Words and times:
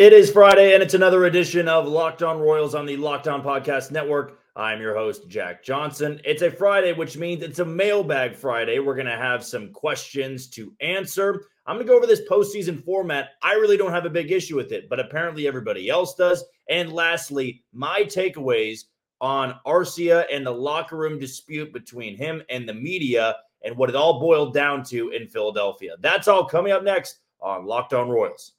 It 0.00 0.14
is 0.14 0.30
Friday, 0.30 0.72
and 0.72 0.82
it's 0.82 0.94
another 0.94 1.26
edition 1.26 1.68
of 1.68 1.86
Locked 1.86 2.22
On 2.22 2.40
Royals 2.40 2.74
on 2.74 2.86
the 2.86 2.96
Locked 2.96 3.28
On 3.28 3.42
Podcast 3.42 3.90
Network. 3.90 4.38
I'm 4.56 4.80
your 4.80 4.94
host, 4.94 5.28
Jack 5.28 5.62
Johnson. 5.62 6.22
It's 6.24 6.40
a 6.40 6.50
Friday, 6.50 6.94
which 6.94 7.18
means 7.18 7.42
it's 7.42 7.58
a 7.58 7.66
mailbag 7.66 8.34
Friday. 8.34 8.78
We're 8.78 8.94
going 8.94 9.04
to 9.08 9.12
have 9.18 9.44
some 9.44 9.70
questions 9.74 10.48
to 10.52 10.72
answer. 10.80 11.44
I'm 11.66 11.76
going 11.76 11.86
to 11.86 11.90
go 11.92 11.98
over 11.98 12.06
this 12.06 12.26
postseason 12.26 12.82
format. 12.82 13.32
I 13.42 13.52
really 13.52 13.76
don't 13.76 13.92
have 13.92 14.06
a 14.06 14.08
big 14.08 14.32
issue 14.32 14.56
with 14.56 14.72
it, 14.72 14.88
but 14.88 15.00
apparently 15.00 15.46
everybody 15.46 15.90
else 15.90 16.14
does. 16.14 16.46
And 16.70 16.94
lastly, 16.94 17.62
my 17.74 18.04
takeaways 18.04 18.84
on 19.20 19.56
Arcia 19.66 20.24
and 20.32 20.46
the 20.46 20.50
locker 20.50 20.96
room 20.96 21.18
dispute 21.18 21.74
between 21.74 22.16
him 22.16 22.42
and 22.48 22.66
the 22.66 22.72
media 22.72 23.36
and 23.64 23.76
what 23.76 23.90
it 23.90 23.96
all 23.96 24.18
boiled 24.18 24.54
down 24.54 24.82
to 24.84 25.10
in 25.10 25.28
Philadelphia. 25.28 25.96
That's 26.00 26.26
all 26.26 26.46
coming 26.46 26.72
up 26.72 26.84
next 26.84 27.18
on 27.42 27.66
Locked 27.66 27.92
On 27.92 28.08
Royals. 28.08 28.54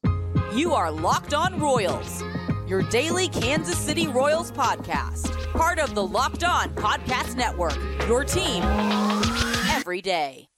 You 0.54 0.73
are 0.73 0.91
Locked 0.91 1.33
On 1.33 1.57
Royals, 1.61 2.21
your 2.68 2.82
daily 2.82 3.29
Kansas 3.29 3.78
City 3.78 4.07
Royals 4.07 4.51
podcast, 4.51 5.32
part 5.54 5.79
of 5.79 5.96
the 5.96 6.05
Locked 6.05 6.43
On 6.43 6.68
Podcast 6.71 7.37
Network, 7.37 7.77
your 8.05 8.25
team 8.25 8.61
every 9.69 10.01
day. 10.01 10.50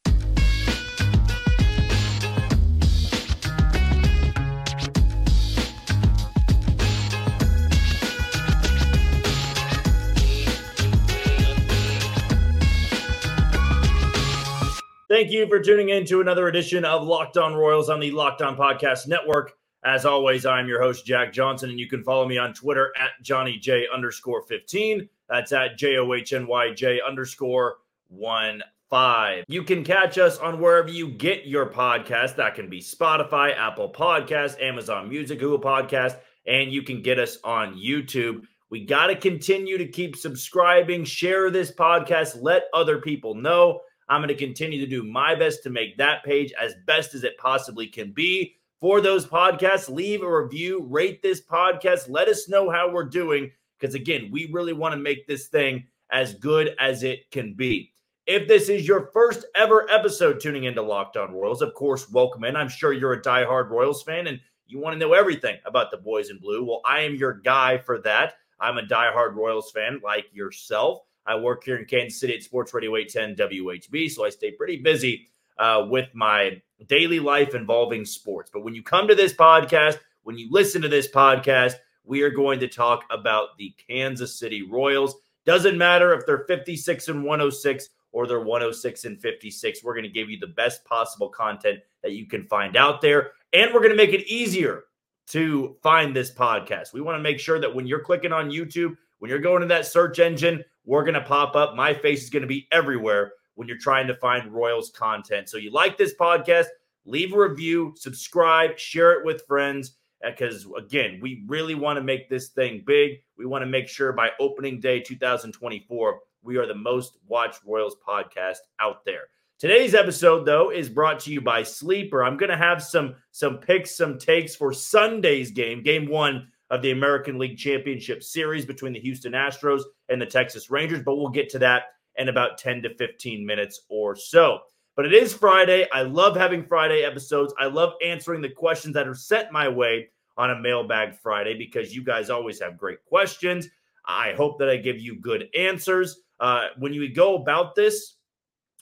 Thank 15.08 15.30
you 15.30 15.46
for 15.48 15.60
tuning 15.60 15.90
in 15.90 16.08
to 16.08 16.22
another 16.22 16.48
edition 16.48 16.84
of 16.84 17.04
Locked 17.04 17.38
On 17.38 17.54
Royals 17.54 17.92
on 17.92 18.00
the 18.00 18.10
Locked 18.10 18.42
On 18.42 18.58
Podcast 18.58 19.08
Network. 19.08 19.54
As 19.86 20.06
always, 20.06 20.46
I'm 20.46 20.70
your 20.70 20.82
host, 20.82 21.06
Jack 21.06 21.34
Johnson, 21.34 21.70
and 21.70 21.78
you 21.78 21.90
can 21.90 22.06
follow 22.06 22.26
me 22.26 22.38
on 22.38 22.54
Twitter 22.54 22.94
at 22.98 23.22
Johnny 23.22 23.58
J 23.58 23.86
underscore 23.94 24.42
15. 24.44 25.10
That's 25.28 25.52
at 25.52 25.78
J 25.78 25.98
O 25.98 26.14
H 26.14 26.32
N 26.32 26.48
Y 26.48 26.74
J 26.74 27.02
underscore 27.06 27.80
1 28.08 28.64
5. 28.90 29.44
You 29.50 29.62
can 29.64 29.84
catch 29.84 30.18
us 30.18 30.38
on 30.38 30.62
wherever 30.62 30.88
you 30.88 31.10
get 31.10 31.48
your 31.48 31.66
podcast. 31.66 32.38
That 32.38 32.56
can 32.56 32.70
be 32.70 32.80
Spotify, 32.80 33.58
Apple 33.58 33.92
Podcast, 33.92 34.62
Amazon 34.62 35.10
Music, 35.10 35.38
Google 35.38 35.60
Podcast, 35.60 36.16
and 36.48 36.72
you 36.72 36.84
can 36.84 37.02
get 37.02 37.20
us 37.20 37.38
on 37.44 37.76
YouTube. 37.76 38.44
We 38.70 38.86
got 38.86 39.08
to 39.08 39.18
continue 39.18 39.78
to 39.78 39.86
keep 39.86 40.16
subscribing, 40.16 41.04
share 41.04 41.52
this 41.52 41.74
podcast, 41.74 42.42
let 42.42 42.64
other 42.74 43.00
people 43.00 43.36
know. 43.36 43.82
I'm 44.08 44.22
going 44.22 44.30
to 44.30 44.36
continue 44.36 44.80
to 44.80 44.88
do 44.88 45.04
my 45.04 45.36
best 45.36 45.62
to 45.64 45.70
make 45.70 45.98
that 45.98 46.24
page 46.24 46.54
as 46.54 46.74
best 46.86 47.16
as 47.16 47.26
it 47.26 47.38
possibly 47.38 47.88
can 47.88 48.14
be 48.14 48.56
for 48.84 49.00
those 49.00 49.26
podcasts. 49.26 49.88
Leave 49.88 50.24
a 50.24 50.42
review, 50.44 50.86
rate 50.90 51.22
this 51.22 51.40
podcast, 51.40 52.10
let 52.10 52.28
us 52.28 52.50
know 52.50 52.70
how 52.70 52.92
we're 52.92 53.06
doing. 53.06 53.50
Because 53.80 53.96
again, 53.96 54.28
we 54.30 54.50
really 54.52 54.74
want 54.74 54.92
to 54.92 55.00
make 55.00 55.26
this 55.26 55.48
thing 55.48 55.86
as 56.12 56.34
good 56.34 56.76
as 56.82 57.04
it 57.04 57.32
can 57.32 57.54
be. 57.54 57.94
If 58.28 58.46
this 58.46 58.68
is 58.68 58.86
your 58.86 59.10
first 59.14 59.46
ever 59.56 59.90
episode 59.90 60.42
tuning 60.42 60.66
into 60.66 60.82
Locked 60.82 61.16
On 61.16 61.34
Royals, 61.34 61.62
of 61.62 61.74
course, 61.76 62.12
welcome 62.12 62.44
in. 62.44 62.58
I'm 62.58 62.68
sure 62.68 62.92
you're 62.92 63.14
a 63.14 63.22
diehard 63.22 63.70
Royals 63.70 64.04
fan 64.04 64.28
and 64.28 64.42
you 64.68 64.80
want 64.80 64.96
to 64.96 65.00
know 65.00 65.14
everything 65.14 65.56
about 65.66 65.90
the 65.90 65.96
boys 65.96 66.30
in 66.30 66.38
blue. 66.40 66.66
Well, 66.66 66.82
I 66.84 67.04
am 67.04 67.16
your 67.16 67.40
guy 67.40 67.78
for 67.78 68.02
that. 68.02 68.34
I'm 68.60 68.80
a 68.80 68.84
diehard 68.84 69.36
Royals 69.36 69.72
fan 69.72 70.02
like 70.04 70.26
yourself. 70.34 71.04
I 71.26 71.36
work 71.36 71.64
here 71.64 71.78
in 71.78 71.86
Kansas 71.86 72.20
City 72.20 72.36
at 72.36 72.44
Sports 72.44 72.74
Radio 72.74 72.98
810 72.98 73.48
WHB, 73.48 74.12
so 74.12 74.26
I 74.26 74.30
stay 74.30 74.52
pretty 74.52 74.76
busy 74.76 75.30
uh, 75.58 75.86
with 75.90 76.10
my 76.14 76.62
daily 76.88 77.20
life 77.20 77.56
involving 77.56 78.06
sports. 78.06 78.50
But 78.54 78.64
when 78.64 78.76
you 78.76 78.84
come 78.84 79.08
to 79.08 79.16
this 79.16 79.34
podcast, 79.34 79.98
when 80.24 80.38
you 80.38 80.48
listen 80.52 80.82
to 80.82 80.88
this 80.88 81.10
podcast, 81.10 81.74
we 82.04 82.22
are 82.22 82.30
going 82.30 82.60
to 82.60 82.68
talk 82.68 83.06
about 83.10 83.58
the 83.58 83.74
Kansas 83.88 84.38
City 84.38 84.62
Royals. 84.62 85.16
Doesn't 85.46 85.78
matter 85.78 86.14
if 86.14 86.26
they're 86.26 86.46
56 86.46 87.08
and 87.08 87.24
106 87.24 87.90
or 88.12 88.28
they're 88.28 88.40
106 88.40 89.06
and 89.06 89.22
56. 89.22 89.84
We're 89.84 89.94
going 89.94 90.04
to 90.04 90.10
give 90.10 90.30
you 90.30 90.40
the 90.40 90.48
best 90.48 90.86
possible 90.86 91.30
content 91.30 91.80
that 92.02 92.14
you 92.14 92.28
can 92.28 92.46
find 92.48 92.78
out 92.78 93.02
there. 93.02 93.32
And 93.52 93.74
we're 93.74 93.80
going 93.80 93.92
to 93.92 93.98
make 93.98 94.14
it 94.14 94.28
easier 94.28 94.84
to 95.28 95.78
find 95.82 96.16
this 96.16 96.32
podcast. 96.32 96.94
We 96.94 97.02
want 97.02 97.18
to 97.18 97.24
make 97.24 97.40
sure 97.40 97.60
that 97.60 97.74
when 97.74 97.88
you're 97.88 98.00
clicking 98.00 98.34
on 98.34 98.52
YouTube, 98.52 98.96
when 99.20 99.30
you're 99.30 99.40
going 99.40 99.62
to 99.62 99.68
that 99.68 99.86
search 99.86 100.20
engine, 100.20 100.64
we're 100.86 101.04
going 101.04 101.14
to 101.14 101.22
pop 101.22 101.56
up. 101.56 101.76
My 101.76 101.94
face 101.94 102.24
is 102.24 102.30
going 102.30 102.42
to 102.42 102.48
be 102.48 102.68
everywhere 102.72 103.34
when 103.56 103.68
you're 103.68 103.78
trying 103.78 104.08
to 104.08 104.16
find 104.16 104.52
Royals 104.52 104.92
content. 104.92 105.50
So 105.50 105.58
you 105.58 105.72
like 105.72 105.98
this 105.98 106.16
podcast, 106.16 106.68
leave 107.06 107.34
a 107.34 107.38
review, 107.38 107.94
subscribe, 107.96 108.78
share 108.78 109.14
it 109.14 109.26
with 109.26 109.46
friends 109.48 109.96
uh, 110.26 110.32
because 110.32 110.68
again, 110.78 111.20
we 111.22 111.44
really 111.48 111.76
want 111.76 111.98
to 111.98 112.04
make 112.04 112.30
this 112.30 112.50
thing 112.50 112.84
big. 112.86 113.20
We 113.38 113.46
want 113.46 113.62
to 113.62 113.68
make 113.68 113.88
sure 113.88 114.14
by 114.14 114.32
opening 114.40 114.80
day 114.80 115.00
2024, 115.00 116.20
we 116.42 116.58
are 116.58 116.68
the 116.68 116.76
most 116.76 117.18
watched 117.28 117.62
Royals 117.66 117.96
podcast 118.08 118.58
out 118.80 119.06
there. 119.06 119.24
Today's 119.60 119.94
episode 119.94 120.46
though 120.46 120.72
is 120.72 120.90
brought 120.90 121.20
to 121.22 121.32
you 121.32 121.40
by 121.40 121.64
Sleeper. 121.64 122.24
I'm 122.24 122.38
going 122.38 122.50
to 122.50 122.58
have 122.58 122.84
some 122.84 123.16
some 123.32 123.58
picks, 123.58 123.96
some 123.96 124.18
takes 124.18 124.56
for 124.56 124.74
Sunday's 124.74 125.52
game, 125.52 125.84
game 125.84 126.08
1 126.08 126.48
of 126.70 126.82
the 126.82 126.92
American 126.92 127.38
League 127.38 127.58
Championship 127.58 128.24
Series 128.24 128.66
between 128.66 128.94
the 128.94 129.00
Houston 129.00 129.34
Astros 129.34 129.84
and 130.10 130.22
the 130.22 130.26
Texas 130.26 130.72
Rangers, 130.72 131.04
but 131.04 131.16
we'll 131.16 131.30
get 131.30 131.50
to 131.50 131.60
that 131.60 131.84
in 132.18 132.30
about 132.30 132.58
10 132.58 132.82
to 132.84 132.96
15 132.96 133.46
minutes 133.46 133.82
or 133.90 134.16
so. 134.16 134.60
But 134.96 135.06
it 135.06 135.14
is 135.14 135.34
Friday. 135.34 135.88
I 135.92 136.04
love 136.04 136.36
having 136.36 136.64
Friday 136.64 137.04
episodes. 137.04 137.54
I 137.60 137.66
love 137.66 137.94
answering 138.06 138.42
the 138.42 138.50
questions 138.50 138.94
that 138.94 139.08
are 139.08 139.16
sent 139.16 139.52
my 139.52 139.68
way 139.68 140.10
on 140.38 140.52
a 140.52 140.60
mailbag 140.60 141.16
Friday 141.16 141.58
because 141.58 141.96
you 141.96 142.04
guys 142.04 142.30
always 142.30 142.60
have 142.62 142.78
great 142.78 143.04
questions. 143.06 143.68
I 144.06 144.34
hope 144.34 144.60
that 144.60 144.70
I 144.70 144.78
give 144.78 145.00
you 145.00 145.20
good 145.20 145.48
answers. 145.58 146.22
Uh, 146.40 146.68
when 146.78 146.94
you 146.94 147.14
go 147.14 147.36
about 147.36 147.74
this, 147.76 148.16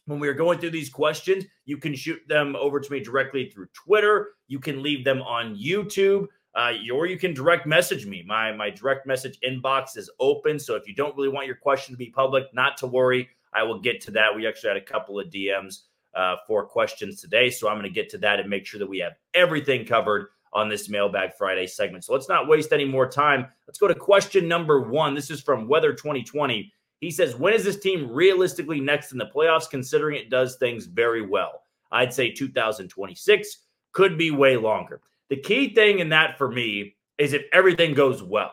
when 0.05 0.19
we 0.19 0.27
are 0.27 0.33
going 0.33 0.59
through 0.59 0.71
these 0.71 0.89
questions, 0.89 1.45
you 1.65 1.77
can 1.77 1.95
shoot 1.95 2.19
them 2.27 2.55
over 2.55 2.79
to 2.79 2.91
me 2.91 2.99
directly 2.99 3.49
through 3.49 3.67
Twitter. 3.73 4.31
You 4.47 4.59
can 4.59 4.81
leave 4.81 5.05
them 5.05 5.21
on 5.21 5.55
YouTube 5.55 6.27
uh, 6.53 6.73
or 6.93 7.05
you 7.05 7.17
can 7.17 7.33
direct 7.33 7.65
message 7.65 8.05
me. 8.05 8.23
My 8.25 8.51
my 8.51 8.69
direct 8.69 9.07
message 9.07 9.39
inbox 9.39 9.97
is 9.97 10.09
open. 10.19 10.59
So 10.59 10.75
if 10.75 10.87
you 10.87 10.93
don't 10.93 11.15
really 11.15 11.29
want 11.29 11.47
your 11.47 11.55
question 11.55 11.93
to 11.93 11.97
be 11.97 12.09
public, 12.09 12.53
not 12.53 12.77
to 12.77 12.87
worry. 12.87 13.29
I 13.53 13.63
will 13.63 13.79
get 13.79 14.01
to 14.01 14.11
that. 14.11 14.35
We 14.35 14.47
actually 14.47 14.69
had 14.69 14.77
a 14.77 14.81
couple 14.85 15.19
of 15.19 15.27
DMs 15.29 15.81
uh, 16.15 16.37
for 16.47 16.65
questions 16.65 17.21
today, 17.21 17.49
so 17.49 17.67
I'm 17.67 17.77
going 17.77 17.89
to 17.89 17.93
get 17.93 18.09
to 18.11 18.17
that 18.19 18.39
and 18.39 18.49
make 18.49 18.65
sure 18.65 18.79
that 18.79 18.89
we 18.89 18.99
have 18.99 19.13
everything 19.33 19.85
covered 19.85 20.27
on 20.53 20.67
this 20.67 20.89
Mailbag 20.89 21.33
Friday 21.37 21.67
segment. 21.67 22.03
So 22.03 22.13
let's 22.13 22.27
not 22.27 22.47
waste 22.47 22.73
any 22.73 22.85
more 22.85 23.09
time. 23.09 23.47
Let's 23.67 23.79
go 23.79 23.87
to 23.87 23.95
question 23.95 24.47
number 24.47 24.81
one. 24.81 25.15
This 25.15 25.31
is 25.31 25.41
from 25.41 25.67
Weather 25.67 25.93
2020. 25.93 26.71
He 26.99 27.11
says, 27.11 27.35
"When 27.35 27.53
is 27.53 27.63
this 27.63 27.79
team 27.79 28.11
realistically 28.11 28.79
next 28.79 29.11
in 29.11 29.17
the 29.17 29.31
playoffs? 29.33 29.69
Considering 29.69 30.17
it 30.17 30.29
does 30.29 30.57
things 30.57 30.85
very 30.85 31.25
well, 31.25 31.63
I'd 31.91 32.13
say 32.13 32.31
2026 32.31 33.57
could 33.93 34.17
be 34.17 34.31
way 34.31 34.57
longer." 34.57 35.01
The 35.31 35.37
key 35.37 35.73
thing 35.73 35.99
in 35.99 36.09
that 36.09 36.37
for 36.37 36.51
me 36.51 36.97
is 37.17 37.31
if 37.31 37.43
everything 37.53 37.93
goes 37.93 38.21
well. 38.21 38.51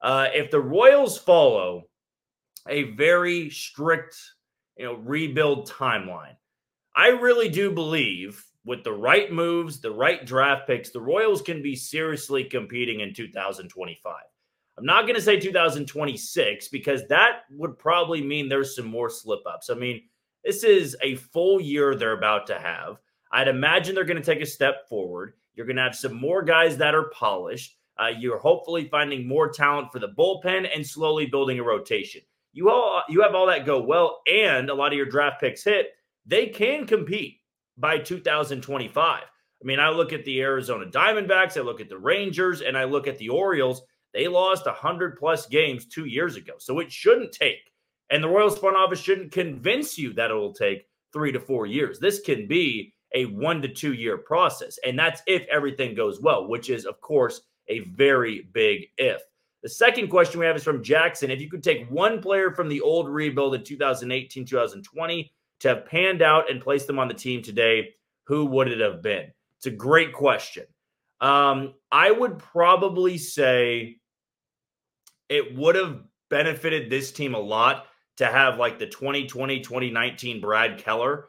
Uh, 0.00 0.28
if 0.32 0.50
the 0.50 0.58
Royals 0.58 1.18
follow 1.18 1.82
a 2.66 2.84
very 2.94 3.50
strict, 3.50 4.16
you 4.78 4.86
know, 4.86 4.94
rebuild 4.94 5.70
timeline, 5.70 6.36
I 6.94 7.08
really 7.08 7.50
do 7.50 7.70
believe 7.70 8.42
with 8.64 8.82
the 8.82 8.94
right 8.94 9.30
moves, 9.30 9.78
the 9.78 9.90
right 9.90 10.24
draft 10.24 10.66
picks, 10.66 10.88
the 10.88 11.02
Royals 11.02 11.42
can 11.42 11.60
be 11.60 11.76
seriously 11.76 12.44
competing 12.44 13.00
in 13.00 13.12
2025. 13.12 14.14
I'm 14.78 14.86
not 14.86 15.02
going 15.02 15.16
to 15.16 15.20
say 15.20 15.38
2026 15.38 16.68
because 16.68 17.06
that 17.08 17.40
would 17.50 17.78
probably 17.78 18.22
mean 18.22 18.48
there's 18.48 18.74
some 18.74 18.86
more 18.86 19.10
slip 19.10 19.40
ups. 19.46 19.68
I 19.68 19.74
mean, 19.74 20.04
this 20.42 20.64
is 20.64 20.96
a 21.02 21.16
full 21.16 21.60
year 21.60 21.94
they're 21.94 22.12
about 22.16 22.46
to 22.46 22.58
have. 22.58 23.02
I'd 23.32 23.48
imagine 23.48 23.94
they're 23.94 24.04
going 24.04 24.22
to 24.22 24.22
take 24.22 24.42
a 24.42 24.46
step 24.46 24.88
forward. 24.88 25.34
You're 25.56 25.66
going 25.66 25.76
to 25.76 25.82
have 25.82 25.96
some 25.96 26.14
more 26.14 26.42
guys 26.42 26.76
that 26.76 26.94
are 26.94 27.10
polished. 27.10 27.76
Uh, 27.98 28.12
you're 28.18 28.38
hopefully 28.38 28.88
finding 28.88 29.26
more 29.26 29.48
talent 29.48 29.90
for 29.90 29.98
the 29.98 30.08
bullpen 30.08 30.68
and 30.72 30.86
slowly 30.86 31.26
building 31.26 31.58
a 31.58 31.62
rotation. 31.62 32.20
You 32.52 32.70
all 32.70 33.02
you 33.08 33.22
have 33.22 33.34
all 33.34 33.46
that 33.46 33.66
go 33.66 33.80
well, 33.82 34.22
and 34.30 34.70
a 34.70 34.74
lot 34.74 34.92
of 34.92 34.96
your 34.96 35.06
draft 35.06 35.40
picks 35.40 35.64
hit. 35.64 35.88
They 36.26 36.46
can 36.46 36.86
compete 36.86 37.40
by 37.76 37.98
2025. 37.98 39.22
I 39.22 39.64
mean, 39.64 39.80
I 39.80 39.88
look 39.90 40.12
at 40.12 40.24
the 40.24 40.40
Arizona 40.42 40.86
Diamondbacks, 40.86 41.56
I 41.56 41.62
look 41.62 41.80
at 41.80 41.88
the 41.88 41.98
Rangers, 41.98 42.60
and 42.60 42.76
I 42.76 42.84
look 42.84 43.06
at 43.06 43.18
the 43.18 43.28
Orioles. 43.28 43.82
They 44.12 44.28
lost 44.28 44.66
100 44.66 45.18
plus 45.18 45.46
games 45.46 45.86
two 45.86 46.06
years 46.06 46.36
ago. 46.36 46.54
So 46.58 46.78
it 46.78 46.90
shouldn't 46.90 47.32
take, 47.32 47.72
and 48.10 48.22
the 48.22 48.28
Royals 48.28 48.58
front 48.58 48.76
office 48.76 49.00
shouldn't 49.00 49.32
convince 49.32 49.98
you 49.98 50.12
that 50.14 50.30
it 50.30 50.34
will 50.34 50.54
take 50.54 50.86
three 51.12 51.32
to 51.32 51.40
four 51.40 51.66
years. 51.66 51.98
This 51.98 52.20
can 52.20 52.46
be 52.46 52.94
a 53.14 53.26
one 53.26 53.62
to 53.62 53.68
two 53.68 53.92
year 53.92 54.18
process. 54.18 54.78
And 54.84 54.98
that's 54.98 55.22
if 55.26 55.46
everything 55.50 55.94
goes 55.94 56.20
well, 56.20 56.48
which 56.48 56.70
is, 56.70 56.84
of 56.84 57.00
course, 57.00 57.40
a 57.68 57.80
very 57.80 58.48
big 58.52 58.86
if. 58.98 59.22
The 59.62 59.68
second 59.68 60.08
question 60.08 60.38
we 60.38 60.46
have 60.46 60.56
is 60.56 60.62
from 60.62 60.82
Jackson. 60.82 61.30
If 61.30 61.40
you 61.40 61.50
could 61.50 61.62
take 61.62 61.90
one 61.90 62.20
player 62.20 62.52
from 62.52 62.68
the 62.68 62.80
old 62.80 63.08
rebuild 63.08 63.54
in 63.54 63.64
2018, 63.64 64.46
2020 64.46 65.32
to 65.60 65.68
have 65.68 65.86
panned 65.86 66.22
out 66.22 66.50
and 66.50 66.60
placed 66.60 66.86
them 66.86 66.98
on 66.98 67.08
the 67.08 67.14
team 67.14 67.42
today, 67.42 67.94
who 68.24 68.44
would 68.46 68.68
it 68.68 68.80
have 68.80 69.02
been? 69.02 69.32
It's 69.58 69.66
a 69.66 69.70
great 69.70 70.12
question. 70.12 70.64
Um, 71.20 71.74
I 71.90 72.10
would 72.10 72.38
probably 72.38 73.18
say 73.18 73.96
it 75.28 75.56
would 75.56 75.74
have 75.74 76.02
benefited 76.28 76.90
this 76.90 77.10
team 77.10 77.34
a 77.34 77.40
lot 77.40 77.86
to 78.18 78.26
have 78.26 78.58
like 78.58 78.78
the 78.78 78.86
2020 78.86 79.60
2019 79.60 80.40
Brad 80.40 80.78
Keller. 80.78 81.26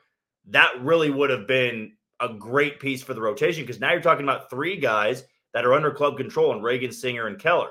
That 0.48 0.82
really 0.82 1.10
would 1.10 1.30
have 1.30 1.48
been 1.48 1.94
a 2.20 2.30
great 2.30 2.80
piece 2.80 3.04
for 3.04 3.14
the 3.14 3.22
rotation 3.22 3.64
because 3.64 3.80
now 3.80 3.92
you're 3.92 4.02
talking 4.02 4.26
about 4.26 4.50
three 4.50 4.78
guys 4.78 5.24
that 5.54 5.66
are 5.66 5.74
under 5.74 5.92
club 5.92 6.18
control 6.18 6.54
and 6.54 6.64
Reagan 6.64 6.92
Singer 6.92 7.28
and 7.28 7.40
Keller. 7.40 7.70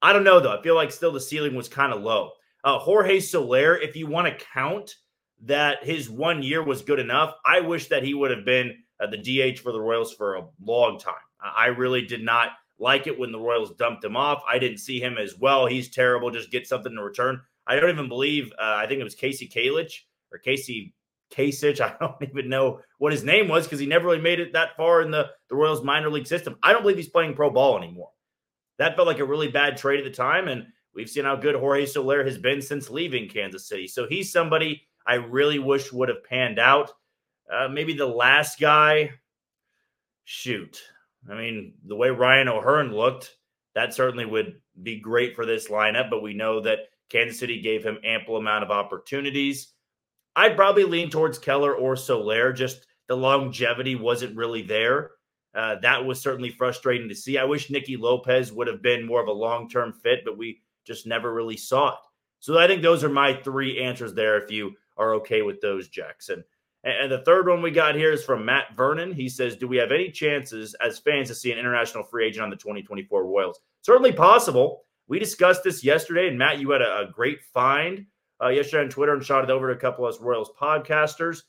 I 0.00 0.12
don't 0.12 0.24
know 0.24 0.40
though. 0.40 0.56
I 0.56 0.62
feel 0.62 0.74
like 0.74 0.92
still 0.92 1.12
the 1.12 1.20
ceiling 1.20 1.54
was 1.54 1.68
kind 1.68 1.92
of 1.92 2.02
low. 2.02 2.30
Uh, 2.64 2.78
Jorge 2.78 3.20
Soler, 3.20 3.76
if 3.76 3.96
you 3.96 4.06
want 4.06 4.26
to 4.26 4.44
count 4.52 4.94
that 5.42 5.84
his 5.84 6.10
one 6.10 6.42
year 6.42 6.62
was 6.62 6.82
good 6.82 6.98
enough, 6.98 7.34
I 7.44 7.60
wish 7.60 7.88
that 7.88 8.02
he 8.02 8.14
would 8.14 8.30
have 8.30 8.44
been 8.44 8.74
uh, 9.00 9.06
the 9.06 9.18
DH 9.18 9.58
for 9.58 9.72
the 9.72 9.80
Royals 9.80 10.12
for 10.12 10.34
a 10.34 10.46
long 10.64 10.98
time. 10.98 11.14
I 11.40 11.66
really 11.66 12.02
did 12.02 12.22
not 12.22 12.50
like 12.78 13.06
it 13.06 13.18
when 13.18 13.32
the 13.32 13.38
Royals 13.38 13.74
dumped 13.76 14.04
him 14.04 14.16
off. 14.16 14.42
I 14.48 14.58
didn't 14.58 14.78
see 14.78 15.00
him 15.00 15.18
as 15.18 15.36
well. 15.38 15.66
He's 15.66 15.90
terrible. 15.90 16.30
Just 16.30 16.50
get 16.50 16.66
something 16.66 16.92
in 16.92 16.98
return. 16.98 17.40
I 17.66 17.78
don't 17.78 17.90
even 17.90 18.08
believe. 18.08 18.52
Uh, 18.58 18.74
I 18.76 18.86
think 18.86 19.00
it 19.00 19.04
was 19.04 19.16
Kasey 19.16 19.52
Kalich 19.52 19.92
or 20.32 20.38
Casey 20.38 20.94
Kasich. 21.30 21.80
I 21.80 21.96
don't 22.00 22.22
even 22.22 22.48
know 22.48 22.80
what 22.98 23.12
his 23.12 23.24
name 23.24 23.48
was 23.48 23.64
because 23.64 23.80
he 23.80 23.86
never 23.86 24.06
really 24.06 24.20
made 24.20 24.40
it 24.40 24.52
that 24.52 24.76
far 24.76 25.02
in 25.02 25.10
the, 25.10 25.30
the 25.48 25.56
Royals 25.56 25.82
minor 25.82 26.10
league 26.10 26.26
system. 26.26 26.56
I 26.62 26.72
don't 26.72 26.82
believe 26.82 26.96
he's 26.96 27.08
playing 27.08 27.34
pro 27.34 27.50
ball 27.50 27.78
anymore. 27.78 28.10
That 28.78 28.96
felt 28.96 29.08
like 29.08 29.18
a 29.18 29.24
really 29.24 29.48
bad 29.48 29.76
trade 29.76 29.98
at 29.98 30.04
the 30.04 30.10
time. 30.10 30.48
And 30.48 30.66
we've 30.94 31.10
seen 31.10 31.24
how 31.24 31.36
good 31.36 31.56
Jorge 31.56 31.86
Soler 31.86 32.24
has 32.24 32.38
been 32.38 32.62
since 32.62 32.90
leaving 32.90 33.28
Kansas 33.28 33.68
City. 33.68 33.88
So 33.88 34.06
he's 34.08 34.32
somebody 34.32 34.82
I 35.06 35.14
really 35.14 35.58
wish 35.58 35.92
would 35.92 36.10
have 36.10 36.22
panned 36.24 36.58
out. 36.58 36.92
Uh, 37.52 37.68
maybe 37.68 37.94
the 37.94 38.06
last 38.06 38.60
guy, 38.60 39.10
shoot. 40.24 40.82
I 41.30 41.34
mean, 41.34 41.74
the 41.86 41.96
way 41.96 42.10
Ryan 42.10 42.48
O'Hearn 42.48 42.92
looked, 42.92 43.34
that 43.74 43.94
certainly 43.94 44.26
would 44.26 44.60
be 44.82 45.00
great 45.00 45.34
for 45.34 45.46
this 45.46 45.68
lineup. 45.68 46.10
But 46.10 46.22
we 46.22 46.34
know 46.34 46.60
that 46.60 46.80
Kansas 47.08 47.38
City 47.38 47.60
gave 47.60 47.82
him 47.82 47.98
ample 48.04 48.36
amount 48.36 48.64
of 48.64 48.70
opportunities. 48.70 49.72
I'd 50.38 50.54
probably 50.54 50.84
lean 50.84 51.10
towards 51.10 51.36
Keller 51.36 51.74
or 51.74 51.96
Soler. 51.96 52.52
Just 52.52 52.86
the 53.08 53.16
longevity 53.16 53.96
wasn't 53.96 54.36
really 54.36 54.62
there. 54.62 55.10
Uh, 55.52 55.74
that 55.82 56.04
was 56.04 56.20
certainly 56.20 56.50
frustrating 56.50 57.08
to 57.08 57.14
see. 57.14 57.38
I 57.38 57.44
wish 57.44 57.70
Nicky 57.70 57.96
Lopez 57.96 58.52
would 58.52 58.68
have 58.68 58.80
been 58.80 59.04
more 59.04 59.20
of 59.20 59.26
a 59.26 59.32
long 59.32 59.68
term 59.68 59.92
fit, 59.92 60.20
but 60.24 60.38
we 60.38 60.60
just 60.86 61.08
never 61.08 61.34
really 61.34 61.56
saw 61.56 61.88
it. 61.88 61.98
So 62.38 62.56
I 62.56 62.68
think 62.68 62.82
those 62.82 63.02
are 63.02 63.08
my 63.08 63.34
three 63.34 63.82
answers 63.82 64.14
there. 64.14 64.40
If 64.40 64.48
you 64.48 64.76
are 64.96 65.14
okay 65.14 65.42
with 65.42 65.60
those, 65.60 65.88
Jackson. 65.88 66.44
And 66.84 67.10
the 67.10 67.24
third 67.24 67.48
one 67.48 67.60
we 67.60 67.72
got 67.72 67.96
here 67.96 68.12
is 68.12 68.22
from 68.22 68.44
Matt 68.44 68.76
Vernon. 68.76 69.12
He 69.12 69.28
says, 69.28 69.56
Do 69.56 69.66
we 69.66 69.76
have 69.78 69.90
any 69.90 70.12
chances 70.12 70.76
as 70.80 71.00
fans 71.00 71.26
to 71.28 71.34
see 71.34 71.50
an 71.50 71.58
international 71.58 72.04
free 72.04 72.28
agent 72.28 72.44
on 72.44 72.50
the 72.50 72.56
2024 72.56 73.24
Royals? 73.24 73.58
Certainly 73.82 74.12
possible. 74.12 74.82
We 75.08 75.18
discussed 75.18 75.64
this 75.64 75.82
yesterday, 75.82 76.28
and 76.28 76.38
Matt, 76.38 76.60
you 76.60 76.70
had 76.70 76.82
a, 76.82 77.00
a 77.00 77.10
great 77.10 77.42
find 77.42 78.06
uh, 78.42 78.48
yesterday 78.48 78.84
on 78.84 78.90
Twitter 78.90 79.14
and 79.14 79.24
shot 79.24 79.44
it 79.44 79.50
over 79.50 79.68
to 79.68 79.78
a 79.78 79.80
couple 79.80 80.06
of 80.06 80.14
us 80.14 80.20
Royals 80.20 80.50
podcasters. 80.60 81.42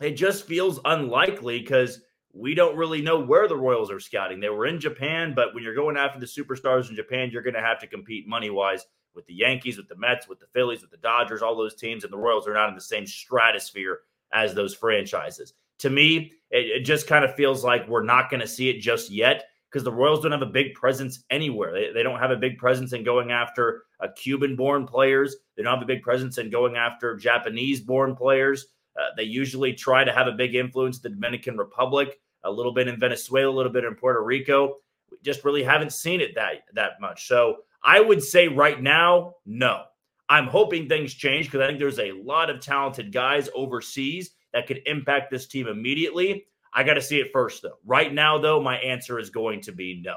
It 0.00 0.12
just 0.12 0.46
feels 0.46 0.80
unlikely 0.84 1.60
because 1.60 2.00
we 2.32 2.54
don't 2.54 2.76
really 2.76 3.00
know 3.00 3.20
where 3.20 3.46
the 3.46 3.56
Royals 3.56 3.90
are 3.90 4.00
scouting. 4.00 4.40
They 4.40 4.48
were 4.48 4.66
in 4.66 4.80
Japan, 4.80 5.34
but 5.34 5.54
when 5.54 5.62
you're 5.62 5.74
going 5.74 5.96
after 5.96 6.18
the 6.18 6.26
superstars 6.26 6.90
in 6.90 6.96
Japan, 6.96 7.30
you're 7.30 7.42
going 7.42 7.54
to 7.54 7.60
have 7.60 7.78
to 7.80 7.86
compete 7.86 8.26
money 8.26 8.50
wise 8.50 8.84
with 9.14 9.24
the 9.26 9.34
Yankees, 9.34 9.76
with 9.76 9.88
the 9.88 9.96
Mets, 9.96 10.28
with 10.28 10.40
the 10.40 10.48
Phillies, 10.52 10.82
with 10.82 10.90
the 10.90 10.96
Dodgers, 10.96 11.42
all 11.42 11.56
those 11.56 11.76
teams, 11.76 12.02
and 12.02 12.12
the 12.12 12.18
Royals 12.18 12.48
are 12.48 12.54
not 12.54 12.68
in 12.68 12.74
the 12.74 12.80
same 12.80 13.06
stratosphere 13.06 14.00
as 14.32 14.52
those 14.52 14.74
franchises. 14.74 15.52
To 15.78 15.90
me, 15.90 16.32
it, 16.50 16.66
it 16.66 16.80
just 16.80 17.06
kind 17.06 17.24
of 17.24 17.36
feels 17.36 17.62
like 17.62 17.88
we're 17.88 18.02
not 18.02 18.30
going 18.30 18.40
to 18.40 18.48
see 18.48 18.68
it 18.68 18.80
just 18.80 19.10
yet 19.10 19.44
because 19.74 19.84
the 19.84 19.90
Royals 19.90 20.20
don't 20.20 20.30
have 20.30 20.40
a 20.40 20.46
big 20.46 20.72
presence 20.74 21.24
anywhere. 21.30 21.72
They, 21.72 21.90
they 21.92 22.04
don't 22.04 22.20
have 22.20 22.30
a 22.30 22.36
big 22.36 22.58
presence 22.58 22.92
in 22.92 23.02
going 23.02 23.32
after 23.32 23.82
a 23.98 24.08
Cuban 24.08 24.54
born 24.54 24.86
players. 24.86 25.34
They 25.56 25.64
don't 25.64 25.74
have 25.74 25.82
a 25.82 25.86
big 25.86 26.04
presence 26.04 26.38
in 26.38 26.48
going 26.48 26.76
after 26.76 27.16
Japanese 27.16 27.80
born 27.80 28.14
players. 28.14 28.66
Uh, 28.96 29.08
they 29.16 29.24
usually 29.24 29.72
try 29.72 30.04
to 30.04 30.12
have 30.12 30.28
a 30.28 30.32
big 30.32 30.54
influence 30.54 30.98
in 30.98 31.02
the 31.02 31.08
Dominican 31.08 31.56
Republic, 31.56 32.20
a 32.44 32.50
little 32.52 32.72
bit 32.72 32.86
in 32.86 33.00
Venezuela, 33.00 33.52
a 33.52 33.56
little 33.56 33.72
bit 33.72 33.82
in 33.82 33.96
Puerto 33.96 34.22
Rico. 34.22 34.76
We 35.10 35.16
just 35.24 35.44
really 35.44 35.64
haven't 35.64 35.92
seen 35.92 36.20
it 36.20 36.36
that 36.36 36.66
that 36.74 37.00
much. 37.00 37.26
So 37.26 37.56
I 37.82 38.00
would 38.00 38.22
say 38.22 38.46
right 38.46 38.80
now, 38.80 39.34
no. 39.44 39.82
I'm 40.28 40.46
hoping 40.46 40.88
things 40.88 41.14
change 41.14 41.46
because 41.46 41.62
I 41.62 41.66
think 41.66 41.80
there's 41.80 41.98
a 41.98 42.12
lot 42.12 42.48
of 42.48 42.60
talented 42.60 43.10
guys 43.12 43.48
overseas 43.56 44.30
that 44.52 44.68
could 44.68 44.82
impact 44.86 45.32
this 45.32 45.48
team 45.48 45.66
immediately. 45.66 46.46
I 46.74 46.82
got 46.82 46.94
to 46.94 47.02
see 47.02 47.20
it 47.20 47.32
first, 47.32 47.62
though. 47.62 47.78
Right 47.84 48.12
now, 48.12 48.38
though, 48.38 48.60
my 48.60 48.76
answer 48.78 49.18
is 49.18 49.30
going 49.30 49.60
to 49.62 49.72
be 49.72 50.02
no. 50.04 50.16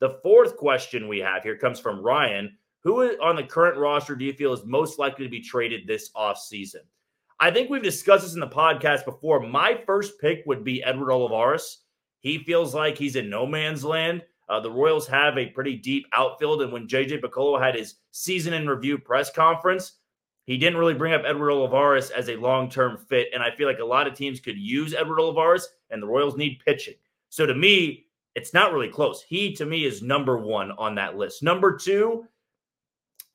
The 0.00 0.20
fourth 0.22 0.56
question 0.56 1.08
we 1.08 1.18
have 1.18 1.42
here 1.42 1.58
comes 1.58 1.80
from 1.80 2.00
Ryan. 2.00 2.56
Who 2.84 3.02
on 3.20 3.34
the 3.34 3.42
current 3.42 3.76
roster 3.76 4.14
do 4.14 4.24
you 4.24 4.32
feel 4.32 4.52
is 4.52 4.64
most 4.64 4.98
likely 4.98 5.24
to 5.24 5.30
be 5.30 5.40
traded 5.40 5.86
this 5.86 6.10
offseason? 6.12 6.86
I 7.40 7.50
think 7.50 7.68
we've 7.68 7.82
discussed 7.82 8.24
this 8.24 8.34
in 8.34 8.40
the 8.40 8.46
podcast 8.46 9.04
before. 9.04 9.40
My 9.40 9.80
first 9.86 10.20
pick 10.20 10.44
would 10.46 10.64
be 10.64 10.82
Edward 10.82 11.12
Olivares. 11.12 11.84
He 12.20 12.38
feels 12.38 12.74
like 12.74 12.96
he's 12.96 13.16
in 13.16 13.30
no 13.30 13.46
man's 13.46 13.84
land. 13.84 14.22
Uh, 14.48 14.60
the 14.60 14.70
Royals 14.70 15.06
have 15.08 15.36
a 15.36 15.46
pretty 15.46 15.76
deep 15.76 16.06
outfield. 16.12 16.62
And 16.62 16.72
when 16.72 16.88
JJ 16.88 17.20
Picollo 17.20 17.60
had 17.60 17.74
his 17.74 17.96
season 18.12 18.54
in 18.54 18.66
review 18.66 18.98
press 18.98 19.30
conference, 19.30 19.98
he 20.46 20.56
didn't 20.56 20.78
really 20.78 20.94
bring 20.94 21.12
up 21.12 21.22
Edward 21.26 21.50
Olivares 21.50 22.10
as 22.10 22.28
a 22.28 22.36
long 22.36 22.70
term 22.70 22.96
fit. 22.96 23.28
And 23.34 23.42
I 23.42 23.54
feel 23.54 23.68
like 23.68 23.80
a 23.80 23.84
lot 23.84 24.06
of 24.06 24.14
teams 24.14 24.40
could 24.40 24.56
use 24.56 24.94
Edward 24.94 25.20
Olivares, 25.20 25.68
and 25.90 26.02
the 26.02 26.06
Royals 26.06 26.36
need 26.36 26.62
pitching. 26.64 26.94
So 27.28 27.46
to 27.46 27.54
me, 27.54 28.06
it's 28.34 28.54
not 28.54 28.72
really 28.72 28.88
close. 28.88 29.22
He, 29.22 29.52
to 29.54 29.66
me, 29.66 29.84
is 29.84 30.02
number 30.02 30.38
one 30.38 30.70
on 30.72 30.94
that 30.94 31.16
list. 31.16 31.42
Number 31.42 31.76
two, 31.76 32.26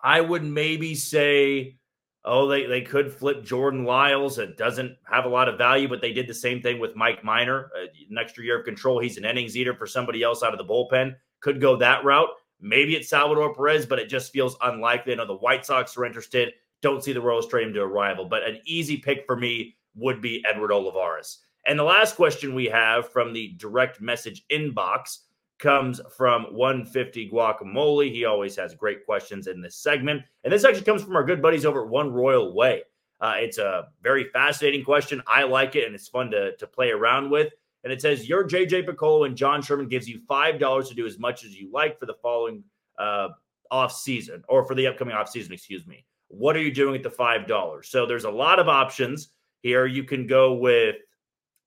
I 0.01 0.21
would 0.21 0.43
maybe 0.43 0.95
say, 0.95 1.77
oh, 2.25 2.47
they, 2.47 2.65
they 2.65 2.81
could 2.81 3.11
flip 3.11 3.43
Jordan 3.43 3.83
Lyles. 3.83 4.39
It 4.39 4.57
doesn't 4.57 4.95
have 5.03 5.25
a 5.25 5.29
lot 5.29 5.49
of 5.49 5.57
value, 5.57 5.87
but 5.87 6.01
they 6.01 6.13
did 6.13 6.27
the 6.27 6.33
same 6.33 6.61
thing 6.61 6.79
with 6.79 6.95
Mike 6.95 7.23
Minor. 7.23 7.69
Uh, 7.75 7.87
an 8.09 8.17
extra 8.17 8.43
year 8.43 8.59
of 8.59 8.65
control. 8.65 8.99
He's 8.99 9.17
an 9.17 9.25
innings 9.25 9.57
eater 9.57 9.75
for 9.75 9.87
somebody 9.87 10.23
else 10.23 10.43
out 10.43 10.53
of 10.53 10.57
the 10.57 10.73
bullpen. 10.73 11.15
Could 11.41 11.59
go 11.59 11.75
that 11.77 12.03
route. 12.05 12.29
Maybe 12.61 12.95
it's 12.95 13.09
Salvador 13.09 13.53
Perez, 13.53 13.85
but 13.85 13.99
it 13.99 14.07
just 14.07 14.31
feels 14.31 14.55
unlikely. 14.61 15.11
I 15.11 15.15
know 15.17 15.27
the 15.27 15.35
White 15.35 15.65
Sox 15.65 15.97
are 15.97 16.05
interested. 16.05 16.53
Don't 16.81 17.03
see 17.03 17.11
the 17.11 17.21
Royals 17.21 17.47
trade 17.47 17.67
him 17.67 17.73
to 17.73 17.81
a 17.81 17.87
rival, 17.87 18.25
but 18.25 18.43
an 18.43 18.59
easy 18.65 18.97
pick 18.97 19.25
for 19.25 19.35
me 19.35 19.75
would 19.95 20.21
be 20.21 20.43
Edward 20.49 20.71
Olivares. 20.71 21.39
And 21.65 21.79
the 21.79 21.83
last 21.83 22.15
question 22.15 22.55
we 22.55 22.65
have 22.65 23.09
from 23.09 23.33
the 23.33 23.53
direct 23.57 24.01
message 24.01 24.45
inbox 24.51 25.19
comes 25.59 26.01
from 26.15 26.43
150 26.53 27.29
Guacamole. 27.29 28.11
He 28.11 28.25
always 28.25 28.55
has 28.57 28.75
great 28.75 29.05
questions 29.05 29.47
in 29.47 29.61
this 29.61 29.77
segment. 29.77 30.23
And 30.43 30.51
this 30.51 30.65
actually 30.65 30.83
comes 30.83 31.03
from 31.03 31.15
our 31.15 31.23
good 31.23 31.41
buddies 31.41 31.65
over 31.65 31.83
at 31.83 31.89
One 31.89 32.11
Royal 32.11 32.53
Way. 32.53 32.83
Uh, 33.21 33.35
it's 33.37 33.57
a 33.57 33.87
very 34.01 34.25
fascinating 34.33 34.83
question. 34.83 35.21
I 35.25 35.43
like 35.43 35.77
it, 35.77 35.85
and 35.85 35.95
it's 35.95 36.09
fun 36.09 36.29
to, 36.31 36.57
to 36.57 36.67
play 36.67 36.91
around 36.91 37.29
with. 37.29 37.53
And 37.85 37.93
it 37.93 38.01
says, 38.01 38.27
Your 38.27 38.45
JJ 38.45 38.85
Picollo 38.85 39.25
and 39.25 39.37
John 39.37 39.61
Sherman 39.61 39.87
gives 39.87 40.09
you 40.09 40.19
$5 40.29 40.87
to 40.89 40.93
do 40.93 41.05
as 41.05 41.17
much 41.17 41.45
as 41.45 41.55
you 41.55 41.71
like 41.71 41.97
for 41.97 42.05
the 42.05 42.15
following 42.15 42.63
uh, 42.99 43.29
off 43.71 43.93
season, 43.93 44.43
or 44.49 44.65
for 44.65 44.75
the 44.75 44.87
upcoming 44.87 45.15
off 45.15 45.29
season, 45.29 45.53
excuse 45.53 45.87
me. 45.87 46.05
What 46.27 46.57
are 46.57 46.61
you 46.61 46.73
doing 46.73 46.95
at 46.95 47.03
the 47.03 47.09
$5? 47.09 47.85
So 47.85 48.05
there's 48.05 48.25
a 48.25 48.29
lot 48.29 48.59
of 48.59 48.67
options 48.67 49.29
here. 49.61 49.85
You 49.85 50.03
can 50.03 50.27
go 50.27 50.53
with 50.53 50.97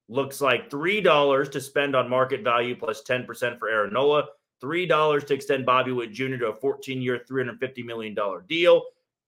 looks 0.09 0.41
like 0.41 0.71
$3 0.71 1.51
to 1.51 1.61
spend 1.61 1.97
on 1.97 2.09
market 2.09 2.43
value 2.43 2.77
plus 2.77 3.03
10% 3.03 3.59
for 3.59 3.69
Aaron 3.69 3.93
Nola, 3.93 4.25
$3 4.63 5.27
to 5.27 5.35
extend 5.35 5.67
Bobby 5.67 5.93
Witt 5.93 6.13
Jr. 6.13 6.37
to 6.37 6.47
a 6.49 6.57
14 6.57 7.03
year, 7.03 7.21
$350 7.29 7.85
million 7.85 8.17
deal, 8.49 8.83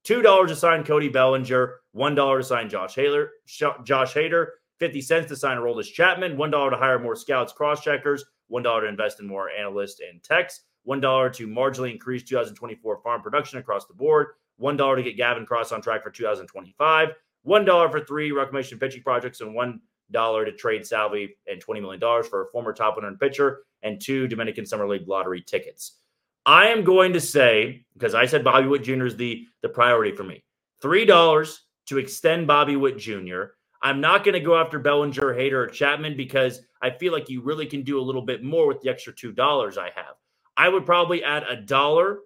$2 0.04 0.46
to 0.46 0.56
sign 0.56 0.84
Cody 0.84 1.08
Bellinger, 1.08 1.80
$1 1.96 2.38
to 2.38 2.44
sign 2.44 2.68
Josh 2.68 2.94
Hader, 2.94 3.28
Josh 3.46 4.14
Hader, 4.14 4.46
50 4.78 5.00
cents 5.00 5.28
to 5.28 5.36
sign 5.36 5.56
Aroldis 5.56 5.92
Chapman, 5.92 6.36
$1 6.36 6.70
to 6.70 6.76
hire 6.76 6.98
more 6.98 7.16
scouts, 7.16 7.52
cross 7.52 7.82
checkers, 7.82 8.24
$1 8.50 8.80
to 8.80 8.86
invest 8.86 9.20
in 9.20 9.26
more 9.26 9.50
analysts 9.50 10.00
and 10.00 10.22
techs, 10.22 10.60
$1 10.86 11.32
to 11.32 11.48
marginally 11.48 11.92
increase 11.92 12.22
2024 12.22 13.00
farm 13.02 13.20
production 13.20 13.58
across 13.58 13.86
the 13.86 13.94
board, 13.94 14.28
$1 14.60 14.96
to 14.96 15.02
get 15.02 15.16
Gavin 15.16 15.44
Cross 15.44 15.72
on 15.72 15.82
track 15.82 16.02
for 16.02 16.10
2025, 16.10 17.08
$1 17.46 17.90
for 17.90 18.00
three 18.00 18.32
reclamation 18.32 18.78
pitching 18.78 19.02
projects, 19.02 19.40
and 19.40 19.54
one 19.54 19.80
to 20.12 20.52
trade 20.56 20.86
Salvi 20.86 21.36
and 21.46 21.64
$20 21.64 21.80
million 21.80 22.00
for 22.24 22.42
a 22.42 22.50
former 22.50 22.72
top 22.72 22.96
100 22.96 23.18
pitcher 23.18 23.60
and 23.82 24.00
two 24.00 24.26
Dominican 24.26 24.66
Summer 24.66 24.88
League 24.88 25.08
lottery 25.08 25.42
tickets. 25.42 25.98
I 26.46 26.68
am 26.68 26.82
going 26.82 27.12
to 27.12 27.20
say, 27.20 27.84
because 27.94 28.14
I 28.14 28.26
said 28.26 28.42
Bobby 28.42 28.66
Witt 28.66 28.82
Jr. 28.82 29.06
is 29.06 29.16
the, 29.16 29.46
the 29.62 29.68
priority 29.68 30.16
for 30.16 30.24
me, 30.24 30.42
$3 30.82 31.58
to 31.86 31.98
extend 31.98 32.46
Bobby 32.46 32.76
Witt 32.76 32.98
Jr. 32.98 33.42
I'm 33.82 34.00
not 34.00 34.24
going 34.24 34.34
to 34.34 34.40
go 34.40 34.56
after 34.56 34.78
Bellinger, 34.78 35.34
Hader, 35.34 35.52
or 35.52 35.66
Chapman 35.66 36.16
because 36.16 36.62
I 36.82 36.90
feel 36.90 37.12
like 37.12 37.28
you 37.28 37.42
really 37.42 37.66
can 37.66 37.82
do 37.82 38.00
a 38.00 38.02
little 38.02 38.22
bit 38.22 38.42
more 38.42 38.66
with 38.66 38.80
the 38.80 38.88
extra 38.88 39.12
$2 39.12 39.78
I 39.78 39.90
have. 39.94 40.14
I 40.56 40.68
would 40.68 40.86
probably 40.86 41.22
add 41.22 41.44
a 41.48 41.56
dollar 41.56 42.18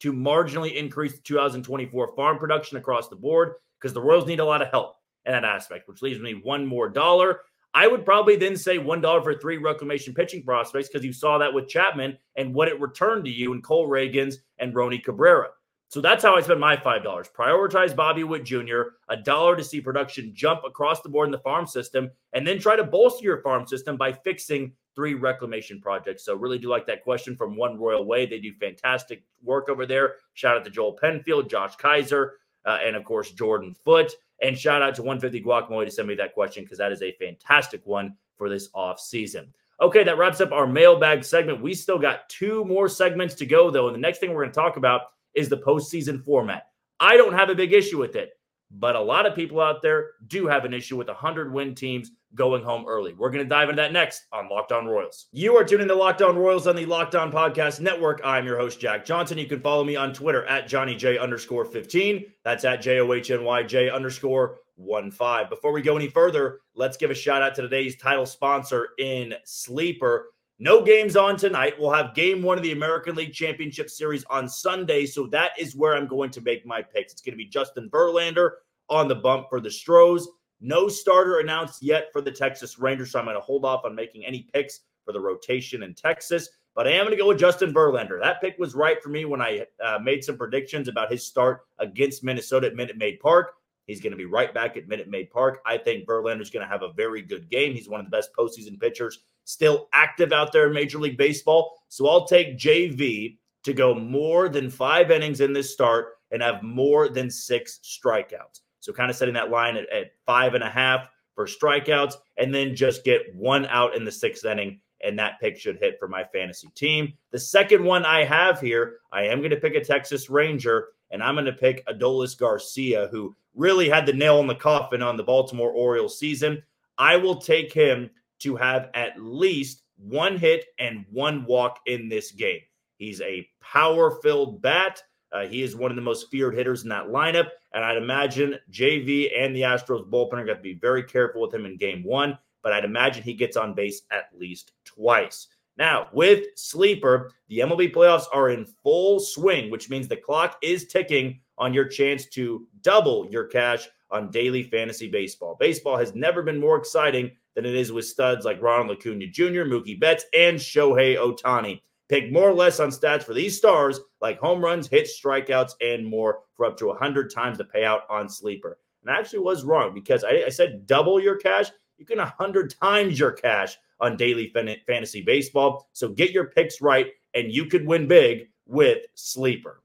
to 0.00 0.12
marginally 0.12 0.74
increase 0.74 1.14
the 1.14 1.22
2024 1.22 2.14
farm 2.14 2.38
production 2.38 2.76
across 2.76 3.08
the 3.08 3.16
board 3.16 3.54
because 3.80 3.94
the 3.94 4.02
Royals 4.02 4.26
need 4.26 4.40
a 4.40 4.44
lot 4.44 4.62
of 4.62 4.68
help 4.68 4.96
in 5.26 5.32
that 5.32 5.44
aspect, 5.44 5.88
which 5.88 6.02
leaves 6.02 6.20
me 6.20 6.34
one 6.34 6.66
more 6.66 6.88
dollar. 6.88 7.40
I 7.74 7.88
would 7.88 8.04
probably 8.04 8.36
then 8.36 8.56
say 8.56 8.78
$1 8.78 9.24
for 9.24 9.34
three 9.34 9.56
reclamation 9.56 10.14
pitching 10.14 10.44
prospects 10.44 10.88
because 10.88 11.04
you 11.04 11.12
saw 11.12 11.38
that 11.38 11.52
with 11.52 11.68
Chapman 11.68 12.16
and 12.36 12.54
what 12.54 12.68
it 12.68 12.80
returned 12.80 13.24
to 13.24 13.30
you 13.30 13.52
in 13.52 13.62
Cole 13.62 13.88
Ragans 13.88 14.36
and 14.58 14.72
Roni 14.72 15.02
Cabrera. 15.02 15.48
So 15.88 16.00
that's 16.00 16.24
how 16.24 16.36
I 16.36 16.40
spend 16.40 16.60
my 16.60 16.76
$5. 16.76 17.04
Prioritize 17.32 17.94
Bobby 17.94 18.24
Witt 18.24 18.44
Jr., 18.44 18.82
a 19.08 19.16
dollar 19.16 19.56
to 19.56 19.64
see 19.64 19.80
production 19.80 20.32
jump 20.34 20.62
across 20.64 21.02
the 21.02 21.08
board 21.08 21.28
in 21.28 21.32
the 21.32 21.38
farm 21.38 21.66
system, 21.66 22.10
and 22.32 22.46
then 22.46 22.58
try 22.58 22.74
to 22.76 22.84
bolster 22.84 23.24
your 23.24 23.42
farm 23.42 23.66
system 23.66 23.96
by 23.96 24.12
fixing 24.12 24.72
three 24.94 25.14
reclamation 25.14 25.80
projects. 25.80 26.24
So 26.24 26.34
really 26.34 26.58
do 26.58 26.68
like 26.68 26.86
that 26.86 27.02
question 27.02 27.36
from 27.36 27.56
One 27.56 27.78
Royal 27.78 28.04
Way. 28.04 28.26
They 28.26 28.38
do 28.38 28.52
fantastic 28.54 29.24
work 29.42 29.68
over 29.68 29.86
there. 29.86 30.14
Shout 30.34 30.56
out 30.56 30.64
to 30.64 30.70
Joel 30.70 30.92
Penfield, 30.92 31.50
Josh 31.50 31.76
Kaiser, 31.76 32.38
uh, 32.64 32.78
and 32.84 32.96
of 32.96 33.04
course 33.04 33.32
Jordan 33.32 33.74
Foot. 33.84 34.12
And 34.42 34.58
shout 34.58 34.82
out 34.82 34.94
to 34.96 35.02
150 35.02 35.42
Guacamole 35.42 35.84
to 35.84 35.90
send 35.90 36.08
me 36.08 36.14
that 36.16 36.34
question 36.34 36.64
because 36.64 36.78
that 36.78 36.92
is 36.92 37.02
a 37.02 37.12
fantastic 37.12 37.80
one 37.84 38.16
for 38.36 38.48
this 38.48 38.68
off 38.74 39.00
season. 39.00 39.52
Okay, 39.80 40.04
that 40.04 40.18
wraps 40.18 40.40
up 40.40 40.52
our 40.52 40.66
mailbag 40.66 41.24
segment. 41.24 41.60
We 41.60 41.74
still 41.74 41.98
got 41.98 42.28
two 42.28 42.64
more 42.64 42.88
segments 42.88 43.34
to 43.36 43.46
go, 43.46 43.70
though. 43.70 43.86
And 43.86 43.94
the 43.94 44.00
next 44.00 44.18
thing 44.18 44.30
we're 44.30 44.42
going 44.42 44.52
to 44.52 44.60
talk 44.60 44.76
about 44.76 45.02
is 45.34 45.48
the 45.48 45.58
postseason 45.58 46.24
format. 46.24 46.68
I 47.00 47.16
don't 47.16 47.32
have 47.32 47.50
a 47.50 47.54
big 47.54 47.72
issue 47.72 47.98
with 47.98 48.14
it, 48.14 48.38
but 48.70 48.96
a 48.96 49.00
lot 49.00 49.26
of 49.26 49.34
people 49.34 49.60
out 49.60 49.82
there 49.82 50.12
do 50.28 50.46
have 50.46 50.64
an 50.64 50.74
issue 50.74 50.96
with 50.96 51.08
100 51.08 51.52
win 51.52 51.74
teams 51.74 52.12
going 52.34 52.62
home 52.62 52.84
early. 52.86 53.12
We're 53.12 53.30
going 53.30 53.44
to 53.44 53.48
dive 53.48 53.68
into 53.68 53.82
that 53.82 53.92
next 53.92 54.26
on 54.32 54.48
Locked 54.48 54.72
On 54.72 54.86
Royals. 54.86 55.26
You 55.32 55.56
are 55.56 55.64
tuning 55.64 55.88
to 55.88 55.94
Locked 55.94 56.22
On 56.22 56.36
Royals 56.36 56.66
on 56.66 56.76
the 56.76 56.86
Locked 56.86 57.14
On 57.14 57.30
Podcast 57.30 57.80
Network. 57.80 58.20
I'm 58.24 58.46
your 58.46 58.58
host, 58.58 58.80
Jack 58.80 59.04
Johnson. 59.04 59.38
You 59.38 59.46
can 59.46 59.60
follow 59.60 59.84
me 59.84 59.96
on 59.96 60.12
Twitter 60.12 60.44
at 60.46 60.68
Johnny 60.68 60.94
underscore 61.18 61.64
15. 61.64 62.24
That's 62.44 62.64
at 62.64 62.82
J 62.82 63.00
O 63.00 63.12
H 63.12 63.30
N 63.30 63.44
Y 63.44 63.62
J 63.62 63.90
underscore 63.90 64.58
1 64.76 65.10
5. 65.10 65.50
Before 65.50 65.72
we 65.72 65.82
go 65.82 65.96
any 65.96 66.08
further, 66.08 66.60
let's 66.74 66.96
give 66.96 67.10
a 67.10 67.14
shout 67.14 67.42
out 67.42 67.54
to 67.54 67.62
today's 67.62 67.96
title 67.96 68.26
sponsor 68.26 68.88
in 68.98 69.34
Sleeper. 69.44 70.30
No 70.58 70.82
games 70.82 71.16
on 71.16 71.36
tonight. 71.36 71.74
We'll 71.78 71.92
have 71.92 72.14
game 72.14 72.40
one 72.40 72.56
of 72.56 72.62
the 72.62 72.72
American 72.72 73.16
League 73.16 73.32
Championship 73.32 73.90
Series 73.90 74.24
on 74.30 74.48
Sunday. 74.48 75.04
So 75.04 75.26
that 75.28 75.50
is 75.58 75.74
where 75.74 75.96
I'm 75.96 76.06
going 76.06 76.30
to 76.30 76.40
make 76.40 76.64
my 76.64 76.80
picks. 76.80 77.12
It's 77.12 77.22
going 77.22 77.32
to 77.32 77.36
be 77.36 77.46
Justin 77.46 77.90
Verlander 77.90 78.50
on 78.88 79.08
the 79.08 79.16
bump 79.16 79.46
for 79.50 79.60
the 79.60 79.70
Stros. 79.70 80.28
No 80.64 80.88
starter 80.88 81.40
announced 81.40 81.82
yet 81.82 82.08
for 82.10 82.22
the 82.22 82.32
Texas 82.32 82.78
Rangers, 82.78 83.10
so 83.10 83.18
I'm 83.18 83.26
going 83.26 83.36
to 83.36 83.40
hold 83.42 83.66
off 83.66 83.84
on 83.84 83.94
making 83.94 84.24
any 84.24 84.48
picks 84.54 84.80
for 85.04 85.12
the 85.12 85.20
rotation 85.20 85.82
in 85.82 85.92
Texas. 85.92 86.48
But 86.74 86.88
I 86.88 86.92
am 86.92 87.04
going 87.04 87.10
to 87.10 87.22
go 87.22 87.28
with 87.28 87.38
Justin 87.38 87.74
Verlander. 87.74 88.18
That 88.18 88.40
pick 88.40 88.58
was 88.58 88.74
right 88.74 89.00
for 89.02 89.10
me 89.10 89.26
when 89.26 89.42
I 89.42 89.66
uh, 89.84 89.98
made 90.02 90.24
some 90.24 90.38
predictions 90.38 90.88
about 90.88 91.12
his 91.12 91.24
start 91.24 91.66
against 91.78 92.24
Minnesota 92.24 92.68
at 92.68 92.76
Minute 92.76 92.96
Maid 92.96 93.20
Park. 93.20 93.56
He's 93.86 94.00
going 94.00 94.12
to 94.12 94.16
be 94.16 94.24
right 94.24 94.54
back 94.54 94.78
at 94.78 94.88
Minute 94.88 95.10
Maid 95.10 95.30
Park. 95.30 95.60
I 95.66 95.76
think 95.76 96.06
Verlander's 96.06 96.48
going 96.48 96.64
to 96.64 96.72
have 96.72 96.82
a 96.82 96.94
very 96.94 97.20
good 97.20 97.50
game. 97.50 97.74
He's 97.74 97.88
one 97.88 98.00
of 98.00 98.06
the 98.06 98.16
best 98.16 98.30
postseason 98.34 98.80
pitchers 98.80 99.20
still 99.44 99.90
active 99.92 100.32
out 100.32 100.50
there 100.50 100.68
in 100.68 100.72
Major 100.72 100.98
League 100.98 101.18
Baseball. 101.18 101.78
So 101.90 102.08
I'll 102.08 102.26
take 102.26 102.58
JV 102.58 103.36
to 103.64 103.72
go 103.74 103.94
more 103.94 104.48
than 104.48 104.70
five 104.70 105.10
innings 105.10 105.42
in 105.42 105.52
this 105.52 105.70
start 105.70 106.14
and 106.30 106.42
have 106.42 106.62
more 106.62 107.10
than 107.10 107.30
six 107.30 107.80
strikeouts. 107.84 108.60
So 108.84 108.92
kind 108.92 109.10
of 109.10 109.16
setting 109.16 109.34
that 109.34 109.50
line 109.50 109.76
at, 109.76 109.90
at 109.90 110.12
five 110.26 110.54
and 110.54 110.62
a 110.62 110.68
half 110.68 111.08
for 111.34 111.46
strikeouts, 111.46 112.14
and 112.36 112.54
then 112.54 112.76
just 112.76 113.02
get 113.02 113.34
one 113.34 113.66
out 113.66 113.96
in 113.96 114.04
the 114.04 114.12
sixth 114.12 114.44
inning. 114.44 114.80
And 115.02 115.18
that 115.18 115.40
pick 115.40 115.58
should 115.58 115.78
hit 115.78 115.98
for 115.98 116.06
my 116.06 116.22
fantasy 116.24 116.68
team. 116.74 117.14
The 117.30 117.38
second 117.38 117.82
one 117.82 118.04
I 118.04 118.24
have 118.24 118.60
here, 118.60 118.98
I 119.10 119.24
am 119.24 119.38
going 119.38 119.50
to 119.50 119.56
pick 119.56 119.74
a 119.74 119.84
Texas 119.84 120.30
Ranger, 120.30 120.88
and 121.10 121.22
I'm 121.22 121.34
going 121.34 121.46
to 121.46 121.52
pick 121.52 121.84
Adolis 121.86 122.38
Garcia, 122.38 123.08
who 123.10 123.34
really 123.54 123.88
had 123.88 124.06
the 124.06 124.12
nail 124.12 124.40
in 124.40 124.46
the 124.46 124.54
coffin 124.54 125.02
on 125.02 125.16
the 125.16 125.22
Baltimore 125.22 125.72
Orioles 125.72 126.18
season. 126.18 126.62
I 126.98 127.16
will 127.16 127.36
take 127.36 127.72
him 127.72 128.10
to 128.40 128.56
have 128.56 128.90
at 128.94 129.18
least 129.18 129.82
one 129.96 130.36
hit 130.36 130.66
and 130.78 131.04
one 131.10 131.46
walk 131.46 131.80
in 131.86 132.08
this 132.08 132.32
game. 132.32 132.60
He's 132.96 133.20
a 133.20 133.48
power 133.60 134.18
filled 134.22 134.62
bat. 134.62 135.02
Uh, 135.34 135.46
he 135.46 135.62
is 135.62 135.74
one 135.74 135.90
of 135.90 135.96
the 135.96 136.02
most 136.02 136.30
feared 136.30 136.54
hitters 136.54 136.84
in 136.84 136.88
that 136.88 137.08
lineup. 137.08 137.48
And 137.72 137.84
I'd 137.84 137.96
imagine 137.96 138.56
JV 138.70 139.30
and 139.36 139.54
the 139.54 139.62
Astros 139.62 140.08
bullpen 140.08 140.34
are 140.34 140.44
going 140.44 140.56
to 140.56 140.62
be 140.62 140.74
very 140.74 141.02
careful 141.02 141.42
with 141.42 141.52
him 141.52 141.66
in 141.66 141.76
game 141.76 142.04
one, 142.04 142.38
but 142.62 142.72
I'd 142.72 142.84
imagine 142.84 143.24
he 143.24 143.34
gets 143.34 143.56
on 143.56 143.74
base 143.74 144.02
at 144.12 144.30
least 144.38 144.72
twice. 144.84 145.48
Now, 145.76 146.06
with 146.12 146.46
Sleeper, 146.54 147.32
the 147.48 147.58
MLB 147.58 147.92
playoffs 147.92 148.26
are 148.32 148.50
in 148.50 148.64
full 148.64 149.18
swing, 149.18 149.70
which 149.70 149.90
means 149.90 150.06
the 150.06 150.16
clock 150.16 150.56
is 150.62 150.86
ticking 150.86 151.40
on 151.58 151.74
your 151.74 151.86
chance 151.86 152.26
to 152.26 152.68
double 152.82 153.26
your 153.28 153.44
cash 153.44 153.88
on 154.10 154.30
daily 154.30 154.62
fantasy 154.62 155.10
baseball. 155.10 155.56
Baseball 155.58 155.96
has 155.96 156.14
never 156.14 156.42
been 156.42 156.60
more 156.60 156.76
exciting 156.76 157.32
than 157.56 157.66
it 157.66 157.74
is 157.74 157.90
with 157.90 158.06
studs 158.06 158.44
like 158.44 158.62
Ronald 158.62 158.96
Acuna 158.96 159.26
Jr., 159.26 159.64
Mookie 159.64 159.98
Betts, 159.98 160.24
and 160.32 160.58
Shohei 160.58 161.16
Ohtani. 161.16 161.80
Pick 162.08 162.30
more 162.30 162.50
or 162.50 162.54
less 162.54 162.80
on 162.80 162.90
stats 162.90 163.22
for 163.22 163.34
these 163.34 163.56
stars 163.56 164.00
like 164.20 164.38
home 164.38 164.62
runs, 164.62 164.86
hits, 164.86 165.20
strikeouts, 165.20 165.72
and 165.80 166.06
more 166.06 166.40
for 166.54 166.66
up 166.66 166.76
to 166.78 166.86
100 166.86 167.32
times 167.32 167.58
the 167.58 167.64
payout 167.64 168.00
on 168.10 168.28
Sleeper. 168.28 168.78
And 169.02 169.10
I 169.10 169.18
actually 169.18 169.40
was 169.40 169.64
wrong 169.64 169.94
because 169.94 170.24
I, 170.24 170.44
I 170.46 170.48
said 170.48 170.86
double 170.86 171.20
your 171.20 171.36
cash. 171.36 171.70
You 171.98 172.06
can 172.06 172.18
100 172.18 172.74
times 172.80 173.18
your 173.18 173.32
cash 173.32 173.76
on 174.00 174.16
daily 174.16 174.52
fantasy 174.86 175.22
baseball. 175.22 175.88
So 175.92 176.08
get 176.08 176.32
your 176.32 176.46
picks 176.46 176.80
right, 176.80 177.08
and 177.34 177.52
you 177.52 177.66
could 177.66 177.86
win 177.86 178.06
big 178.06 178.48
with 178.66 179.04
Sleeper. 179.14 179.82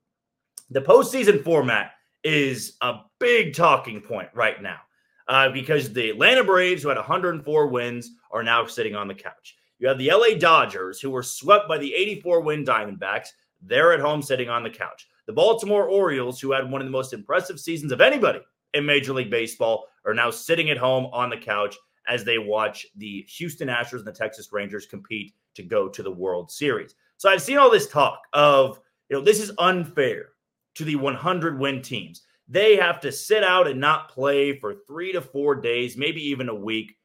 The 0.69 0.81
postseason 0.81 1.43
format 1.43 1.91
is 2.23 2.77
a 2.81 2.99
big 3.19 3.55
talking 3.55 4.01
point 4.01 4.29
right 4.33 4.61
now 4.61 4.79
uh, 5.27 5.49
because 5.49 5.93
the 5.93 6.09
Atlanta 6.09 6.43
Braves, 6.43 6.83
who 6.83 6.89
had 6.89 6.97
104 6.97 7.67
wins, 7.67 8.11
are 8.31 8.43
now 8.43 8.65
sitting 8.65 8.95
on 8.95 9.07
the 9.07 9.15
couch. 9.15 9.55
You 9.79 9.87
have 9.87 9.97
the 9.97 10.11
LA 10.11 10.37
Dodgers, 10.37 10.99
who 10.99 11.09
were 11.09 11.23
swept 11.23 11.67
by 11.67 11.77
the 11.77 11.93
84 11.95 12.41
win 12.41 12.65
Diamondbacks. 12.65 13.29
They're 13.61 13.93
at 13.93 13.99
home 13.99 14.21
sitting 14.21 14.49
on 14.49 14.63
the 14.63 14.69
couch. 14.69 15.07
The 15.25 15.33
Baltimore 15.33 15.87
Orioles, 15.87 16.39
who 16.39 16.51
had 16.51 16.69
one 16.69 16.81
of 16.81 16.87
the 16.87 16.91
most 16.91 17.13
impressive 17.13 17.59
seasons 17.59 17.91
of 17.91 18.01
anybody 18.01 18.39
in 18.73 18.85
Major 18.85 19.13
League 19.13 19.31
Baseball, 19.31 19.87
are 20.05 20.13
now 20.13 20.31
sitting 20.31 20.69
at 20.69 20.77
home 20.77 21.05
on 21.13 21.29
the 21.29 21.37
couch 21.37 21.75
as 22.07 22.23
they 22.23 22.39
watch 22.39 22.87
the 22.97 23.25
Houston 23.29 23.67
Astros 23.67 23.99
and 23.99 24.07
the 24.07 24.11
Texas 24.11 24.51
Rangers 24.51 24.85
compete 24.85 25.33
to 25.55 25.63
go 25.63 25.87
to 25.87 26.03
the 26.03 26.11
World 26.11 26.51
Series. 26.51 26.95
So 27.17 27.29
I've 27.29 27.41
seen 27.41 27.57
all 27.57 27.69
this 27.69 27.87
talk 27.87 28.21
of, 28.33 28.79
you 29.09 29.17
know, 29.17 29.23
this 29.23 29.39
is 29.39 29.51
unfair 29.59 30.29
to 30.75 30.83
the 30.83 30.95
100 30.95 31.59
win 31.59 31.81
teams. 31.81 32.23
They 32.47 32.75
have 32.77 32.99
to 33.01 33.11
sit 33.11 33.43
out 33.43 33.67
and 33.67 33.79
not 33.79 34.09
play 34.09 34.57
for 34.57 34.73
three 34.87 35.11
to 35.11 35.21
four 35.21 35.55
days, 35.55 35.95
maybe 35.95 36.21
even 36.21 36.49
a 36.49 36.55
week 36.55 36.95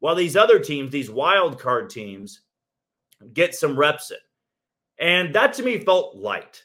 while 0.00 0.14
these 0.14 0.36
other 0.36 0.58
teams, 0.58 0.90
these 0.90 1.10
wild 1.10 1.58
card 1.58 1.90
teams, 1.90 2.42
get 3.32 3.54
some 3.54 3.78
reps 3.78 4.10
in. 4.10 4.16
And 4.98 5.34
that 5.34 5.52
to 5.54 5.62
me 5.62 5.78
felt 5.78 6.16
light. 6.16 6.64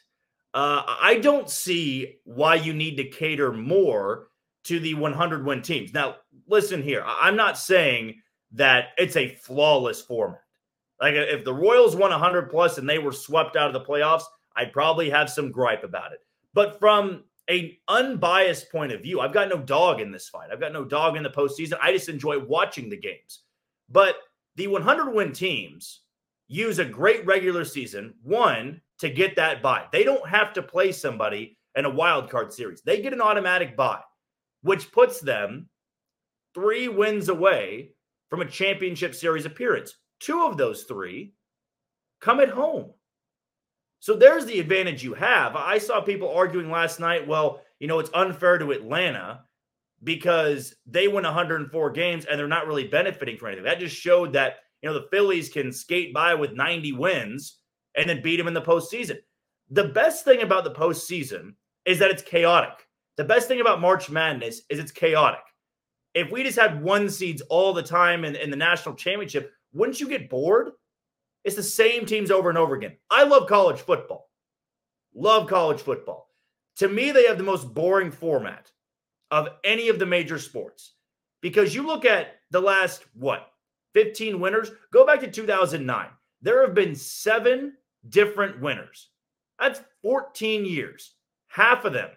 Uh, 0.52 0.82
I 0.86 1.16
don't 1.16 1.50
see 1.50 2.18
why 2.24 2.54
you 2.54 2.72
need 2.72 2.96
to 2.96 3.08
cater 3.08 3.52
more 3.52 4.28
to 4.64 4.78
the 4.78 4.94
100 4.94 5.44
win 5.44 5.62
teams. 5.62 5.92
Now, 5.92 6.16
listen 6.46 6.82
here. 6.82 7.04
I'm 7.06 7.36
not 7.36 7.58
saying 7.58 8.20
that 8.52 8.88
it's 8.96 9.16
a 9.16 9.34
flawless 9.34 10.00
format. 10.00 10.40
Like 11.00 11.14
if 11.14 11.44
the 11.44 11.52
Royals 11.52 11.96
won 11.96 12.10
100 12.10 12.50
plus 12.50 12.78
and 12.78 12.88
they 12.88 12.98
were 12.98 13.12
swept 13.12 13.56
out 13.56 13.66
of 13.66 13.72
the 13.72 13.80
playoffs, 13.80 14.22
I'd 14.56 14.72
probably 14.72 15.10
have 15.10 15.28
some 15.28 15.50
gripe 15.50 15.82
about 15.82 16.12
it. 16.12 16.20
But 16.54 16.78
from 16.78 17.24
a 17.50 17.78
unbiased 17.88 18.70
point 18.70 18.92
of 18.92 19.02
view. 19.02 19.20
I've 19.20 19.34
got 19.34 19.48
no 19.48 19.58
dog 19.58 20.00
in 20.00 20.10
this 20.10 20.28
fight. 20.28 20.50
I've 20.52 20.60
got 20.60 20.72
no 20.72 20.84
dog 20.84 21.16
in 21.16 21.22
the 21.22 21.30
postseason. 21.30 21.78
I 21.80 21.92
just 21.92 22.08
enjoy 22.08 22.38
watching 22.38 22.88
the 22.88 22.96
games. 22.96 23.40
But 23.88 24.16
the 24.56 24.66
100 24.66 25.12
win 25.12 25.32
teams 25.32 26.00
use 26.48 26.78
a 26.78 26.84
great 26.84 27.24
regular 27.26 27.64
season, 27.64 28.14
one, 28.22 28.80
to 28.98 29.10
get 29.10 29.36
that 29.36 29.62
bye. 29.62 29.86
They 29.92 30.04
don't 30.04 30.26
have 30.28 30.52
to 30.54 30.62
play 30.62 30.92
somebody 30.92 31.58
in 31.74 31.84
a 31.84 31.90
wild 31.90 32.30
card 32.30 32.52
series. 32.52 32.82
They 32.82 33.02
get 33.02 33.12
an 33.12 33.20
automatic 33.20 33.76
bye, 33.76 34.00
which 34.62 34.92
puts 34.92 35.20
them 35.20 35.68
three 36.54 36.88
wins 36.88 37.28
away 37.28 37.90
from 38.30 38.40
a 38.40 38.46
championship 38.46 39.14
series 39.14 39.46
appearance. 39.46 39.96
Two 40.20 40.44
of 40.44 40.56
those 40.56 40.84
three 40.84 41.34
come 42.20 42.40
at 42.40 42.48
home. 42.48 42.92
So 44.04 44.14
there's 44.14 44.44
the 44.44 44.60
advantage 44.60 45.02
you 45.02 45.14
have. 45.14 45.56
I 45.56 45.78
saw 45.78 46.02
people 46.02 46.28
arguing 46.28 46.70
last 46.70 47.00
night, 47.00 47.26
well, 47.26 47.62
you 47.80 47.88
know, 47.88 48.00
it's 48.00 48.10
unfair 48.12 48.58
to 48.58 48.72
Atlanta 48.72 49.44
because 50.02 50.74
they 50.84 51.08
win 51.08 51.24
104 51.24 51.90
games 51.92 52.26
and 52.26 52.38
they're 52.38 52.46
not 52.46 52.66
really 52.66 52.86
benefiting 52.86 53.38
from 53.38 53.46
anything. 53.48 53.64
That 53.64 53.78
just 53.78 53.96
showed 53.96 54.34
that, 54.34 54.56
you 54.82 54.90
know, 54.90 54.92
the 54.92 55.06
Phillies 55.10 55.48
can 55.48 55.72
skate 55.72 56.12
by 56.12 56.34
with 56.34 56.52
90 56.52 56.92
wins 56.92 57.60
and 57.96 58.06
then 58.06 58.20
beat 58.20 58.36
them 58.36 58.46
in 58.46 58.52
the 58.52 58.60
postseason. 58.60 59.16
The 59.70 59.88
best 59.88 60.22
thing 60.22 60.42
about 60.42 60.64
the 60.64 60.74
postseason 60.74 61.54
is 61.86 61.98
that 62.00 62.10
it's 62.10 62.22
chaotic. 62.22 62.86
The 63.16 63.24
best 63.24 63.48
thing 63.48 63.62
about 63.62 63.80
March 63.80 64.10
Madness 64.10 64.60
is 64.68 64.78
it's 64.78 64.92
chaotic. 64.92 65.40
If 66.12 66.30
we 66.30 66.42
just 66.42 66.58
had 66.58 66.82
one 66.82 67.08
seeds 67.08 67.40
all 67.48 67.72
the 67.72 67.82
time 67.82 68.26
in, 68.26 68.36
in 68.36 68.50
the 68.50 68.56
national 68.56 68.96
championship, 68.96 69.50
wouldn't 69.72 69.98
you 69.98 70.10
get 70.10 70.28
bored? 70.28 70.72
It's 71.44 71.56
the 71.56 71.62
same 71.62 72.06
teams 72.06 72.30
over 72.30 72.48
and 72.48 72.58
over 72.58 72.74
again. 72.74 72.96
I 73.10 73.24
love 73.24 73.48
college 73.48 73.80
football. 73.80 74.30
Love 75.14 75.48
college 75.48 75.80
football. 75.80 76.28
To 76.76 76.88
me, 76.88 77.12
they 77.12 77.26
have 77.26 77.38
the 77.38 77.44
most 77.44 77.72
boring 77.72 78.10
format 78.10 78.70
of 79.30 79.48
any 79.62 79.88
of 79.88 79.98
the 79.98 80.06
major 80.06 80.38
sports 80.38 80.94
because 81.40 81.74
you 81.74 81.86
look 81.86 82.04
at 82.04 82.36
the 82.50 82.60
last, 82.60 83.04
what, 83.14 83.48
15 83.94 84.40
winners. 84.40 84.70
Go 84.92 85.06
back 85.06 85.20
to 85.20 85.30
2009. 85.30 86.08
There 86.42 86.62
have 86.66 86.74
been 86.74 86.94
seven 86.94 87.74
different 88.08 88.60
winners. 88.60 89.08
That's 89.58 89.80
14 90.02 90.64
years. 90.64 91.14
Half 91.48 91.84
of 91.84 91.92
them 91.92 92.10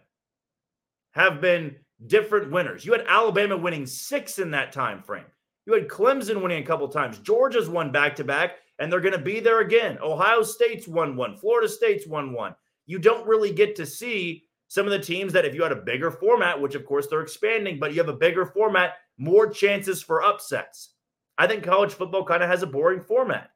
have 1.12 1.40
been 1.40 1.76
different 2.06 2.52
winners. 2.52 2.86
You 2.86 2.94
had 2.94 3.06
Alabama 3.08 3.58
winning 3.58 3.86
six 3.86 4.40
in 4.40 4.52
that 4.52 4.72
time 4.72 5.02
frame. 5.02 5.26
You 5.66 5.74
had 5.74 5.88
Clemson 5.88 6.42
winning 6.42 6.64
a 6.64 6.66
couple 6.66 6.88
times. 6.88 7.20
Georgia's 7.20 7.70
won 7.70 7.92
back 7.92 8.16
to 8.16 8.24
back, 8.24 8.58
and 8.80 8.92
they're 8.92 9.02
going 9.02 9.14
to 9.14 9.20
be 9.20 9.40
there 9.40 9.62
again. 9.62 9.98
Ohio 10.02 10.44
State's 10.44 10.88
won 10.88 11.16
one. 11.16 11.36
Florida 11.38 11.68
State's 11.68 12.08
won 12.08 12.34
one. 12.34 12.56
You 12.86 13.00
don't 13.00 13.28
really 13.28 13.52
get 13.52 13.76
to 13.78 13.86
see 13.86 14.46
some 14.68 14.86
of 14.86 14.92
the 14.92 15.00
teams 15.00 15.34
that, 15.34 15.46
if 15.46 15.56
you 15.56 15.64
had 15.64 15.72
a 15.72 15.78
bigger 15.78 16.12
format, 16.12 16.60
which 16.60 16.76
of 16.76 16.86
course 16.86 17.08
they're 17.08 17.22
expanding, 17.22 17.80
but 17.80 17.94
you 17.94 18.00
have 18.00 18.10
a 18.10 18.14
bigger 18.14 18.46
format, 18.46 18.96
more 19.18 19.50
chances 19.50 20.02
for 20.02 20.24
upsets. 20.24 20.94
I 21.38 21.48
think 21.48 21.64
college 21.64 21.94
football 21.94 22.26
kind 22.26 22.44
of 22.44 22.50
has 22.50 22.64
a 22.64 22.68
boring 22.68 23.02
format. 23.02 23.50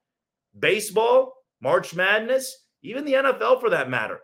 Baseball, 0.58 1.34
March 1.62 1.94
Madness, 1.94 2.66
even 2.84 3.06
the 3.06 3.14
NFL 3.14 3.60
for 3.60 3.70
that 3.70 3.90
matter. 3.90 4.22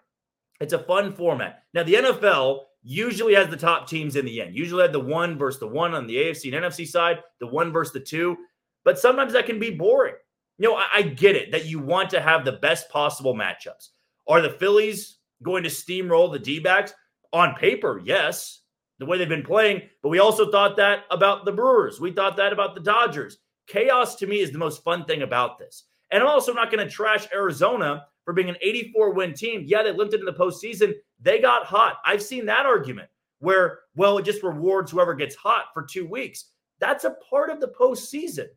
It's 0.60 0.74
a 0.74 0.80
fun 0.80 1.14
format. 1.14 1.64
Now, 1.74 1.84
the 1.84 1.96
NFL 1.96 2.62
usually 2.84 3.36
has 3.36 3.50
the 3.50 3.58
top 3.58 3.88
teams 3.88 4.16
in 4.16 4.26
the 4.26 4.42
end. 4.42 4.56
Usually 4.56 4.82
had 4.82 4.94
the 4.94 5.00
one 5.00 5.38
versus 5.38 5.60
the 5.60 5.68
one 5.68 5.94
on 5.94 6.08
the 6.08 6.16
AFC 6.16 6.54
and 6.54 6.66
NFC 6.66 6.88
side, 6.88 7.20
the 7.40 7.48
one 7.48 7.72
versus 7.72 7.94
the 7.94 8.00
two. 8.00 8.38
But 8.84 8.98
sometimes 8.98 9.34
that 9.34 9.46
can 9.46 9.60
be 9.60 9.72
boring. 9.72 10.16
You 10.58 10.70
know, 10.70 10.76
I, 10.76 10.88
I 10.96 11.02
get 11.04 11.36
it 11.36 11.52
that 11.52 11.66
you 11.66 11.80
want 11.80 12.10
to 12.12 12.22
have 12.22 12.46
the 12.46 12.54
best 12.54 12.90
possible 12.90 13.36
matchups. 13.36 13.90
Are 14.28 14.42
the 14.42 14.50
Phillies 14.50 15.18
going 15.44 15.64
to 15.64 15.70
steamroll 15.70 16.32
the 16.32 16.40
D 16.40 16.60
backs? 16.60 16.94
On 17.34 17.56
paper, 17.56 18.02
yes, 18.04 18.62
the 19.00 19.06
way 19.06 19.18
they've 19.18 19.28
been 19.28 19.44
playing. 19.44 19.82
But 20.02 20.10
we 20.10 20.20
also 20.20 20.50
thought 20.50 20.78
that 20.78 21.04
about 21.12 21.46
the 21.46 21.52
Brewers. 21.52 22.00
We 22.00 22.12
thought 22.12 22.38
that 22.38 22.54
about 22.54 22.74
the 22.74 22.82
Dodgers. 22.82 23.38
Chaos 23.68 24.16
to 24.16 24.28
me 24.28 24.40
is 24.40 24.52
the 24.52 24.58
most 24.58 24.84
fun 24.84 25.06
thing 25.06 25.24
about 25.24 25.60
this. 25.60 25.84
And 26.12 26.24
I'm 26.24 26.30
also 26.30 26.54
not 26.54 26.72
going 26.72 26.86
to 26.86 26.92
trash 26.92 27.28
Arizona 27.34 28.06
for 28.24 28.34
being 28.34 28.50
an 28.50 28.56
84 28.62 29.14
win 29.14 29.34
team. 29.34 29.64
Yeah, 29.66 29.84
they 29.84 29.92
limped 29.92 30.14
into 30.14 30.26
the 30.26 30.38
postseason. 30.38 30.94
They 31.20 31.40
got 31.40 31.66
hot. 31.66 31.98
I've 32.06 32.24
seen 32.24 32.46
that 32.46 32.66
argument 32.66 33.10
where, 33.40 33.80
well, 33.96 34.18
it 34.18 34.26
just 34.26 34.44
rewards 34.44 34.92
whoever 34.92 35.14
gets 35.14 35.36
hot 35.36 35.66
for 35.74 35.84
two 35.84 36.08
weeks. 36.08 36.46
That's 36.80 37.04
a 37.04 37.16
part 37.30 37.50
of 37.50 37.60
the 37.60 37.74
postseason. 37.80 38.48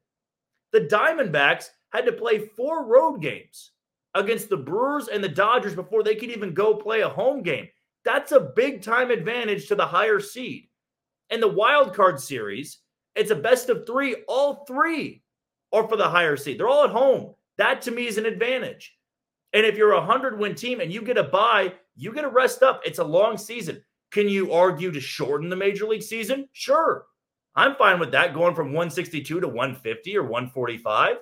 The 0.73 0.83
Diamondbacks 0.83 1.71
had 1.93 2.07
to 2.07 2.13
play 2.13 2.39
four 2.39 2.87
road 2.87 3.21
games 3.21 3.73
against 4.15 4.49
the 4.49 4.57
Brewers 4.57 5.09
and 5.09 5.23
the 5.23 5.29
Dodgers 5.29 5.75
before 5.75 6.03
they 6.03 6.15
could 6.15 6.31
even 6.31 6.55
go 6.55 6.75
play 6.75 7.01
a 7.01 7.09
home 7.09 7.43
game. 7.43 7.69
That's 8.05 8.33
a 8.33 8.41
big 8.41 8.83
time 8.83 9.11
advantage 9.11 9.69
to 9.69 9.75
the 9.75 9.87
higher 9.87 10.21
seed. 10.21 10.69
In 11.31 11.41
the 11.41 11.49
wild 11.49 11.95
card 11.95 12.21
series, 12.21 12.79
it's 13.15 13.31
a 13.31 13.37
best 13.37 13.69
of 13.69 13.87
three. 13.87 14.17
All 14.27 14.65
three 14.67 15.23
are 15.73 15.87
for 15.87 15.97
the 15.97 16.09
higher 16.09 16.37
seed. 16.37 16.59
They're 16.59 16.69
all 16.69 16.85
at 16.85 16.91
home. 16.91 17.35
That 17.59 17.83
to 17.83 17.91
me 17.91 18.07
is 18.07 18.19
an 18.19 18.27
advantage. 18.27 18.97
And 19.53 19.67
if 19.67 19.77
you're 19.77 19.93
a 19.93 19.99
100 19.99 20.39
win 20.39 20.55
team 20.55 20.81
and 20.81 20.93
you 20.93 21.03
get 21.03 21.19
a 21.19 21.25
bye, 21.25 21.75
you 21.97 22.13
get 22.13 22.25
a 22.25 22.29
rest 22.29 22.63
up. 22.63 22.81
It's 22.85 22.99
a 22.99 23.05
long 23.05 23.37
season. 23.37 23.83
Can 24.11 24.29
you 24.29 24.53
argue 24.53 24.91
to 24.91 25.01
shorten 25.01 25.49
the 25.49 25.57
major 25.57 25.87
league 25.87 26.03
season? 26.03 26.49
Sure. 26.53 27.07
I'm 27.55 27.75
fine 27.77 27.99
with 27.99 28.13
that 28.13 28.35
going 28.35 28.55
from 28.55 28.69
162 28.69 29.41
to 29.41 29.47
150 29.47 30.17
or 30.17 30.23
145. 30.23 31.17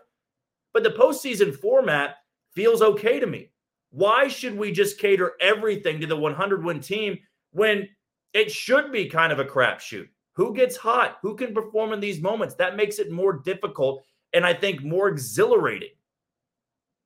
But 0.72 0.82
the 0.82 0.90
postseason 0.90 1.54
format 1.58 2.16
feels 2.52 2.82
okay 2.82 3.20
to 3.20 3.26
me. 3.26 3.50
Why 3.90 4.28
should 4.28 4.56
we 4.56 4.72
just 4.72 4.98
cater 4.98 5.32
everything 5.40 6.00
to 6.00 6.06
the 6.06 6.16
100 6.16 6.64
win 6.64 6.80
team 6.80 7.18
when 7.52 7.88
it 8.34 8.50
should 8.50 8.92
be 8.92 9.08
kind 9.08 9.32
of 9.32 9.38
a 9.38 9.44
crapshoot? 9.44 10.08
Who 10.34 10.54
gets 10.54 10.76
hot? 10.76 11.18
Who 11.22 11.34
can 11.34 11.54
perform 11.54 11.92
in 11.92 12.00
these 12.00 12.20
moments? 12.20 12.54
That 12.54 12.76
makes 12.76 12.98
it 12.98 13.10
more 13.10 13.32
difficult 13.32 14.04
and 14.32 14.44
I 14.44 14.54
think 14.54 14.84
more 14.84 15.08
exhilarating. 15.08 15.90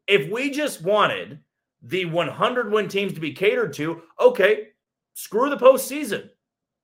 If 0.09 0.31
we 0.31 0.51
just 0.51 0.83
wanted 0.83 1.39
the 1.83 2.05
100 2.07 2.73
win 2.73 2.89
teams 2.89 3.13
to 3.15 3.21
be 3.21 3.33
catered 3.33 3.73
to, 3.75 4.03
okay, 4.21 4.69
screw 5.15 5.51
the 5.51 5.57
postseason. 5.57 6.29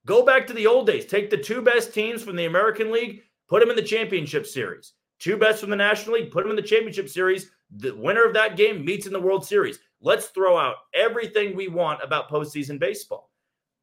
Go 0.06 0.24
back 0.24 0.46
to 0.46 0.52
the 0.52 0.66
old 0.66 0.86
days. 0.86 1.06
Take 1.06 1.30
the 1.30 1.36
two 1.36 1.60
best 1.60 1.92
teams 1.92 2.22
from 2.22 2.36
the 2.36 2.46
American 2.46 2.90
League, 2.90 3.22
put 3.48 3.60
them 3.60 3.70
in 3.70 3.76
the 3.76 3.82
championship 3.82 4.46
series. 4.46 4.94
Two 5.18 5.36
best 5.36 5.60
from 5.60 5.70
the 5.70 5.76
National 5.76 6.14
League, 6.14 6.30
put 6.30 6.42
them 6.42 6.50
in 6.50 6.56
the 6.56 6.62
championship 6.62 7.08
series. 7.08 7.50
The 7.76 7.94
winner 7.94 8.24
of 8.24 8.34
that 8.34 8.56
game 8.56 8.84
meets 8.84 9.06
in 9.06 9.12
the 9.12 9.20
World 9.20 9.44
Series. 9.44 9.78
Let's 10.00 10.26
throw 10.28 10.56
out 10.56 10.76
everything 10.94 11.56
we 11.56 11.68
want 11.68 12.00
about 12.02 12.30
postseason 12.30 12.78
baseball. 12.78 13.30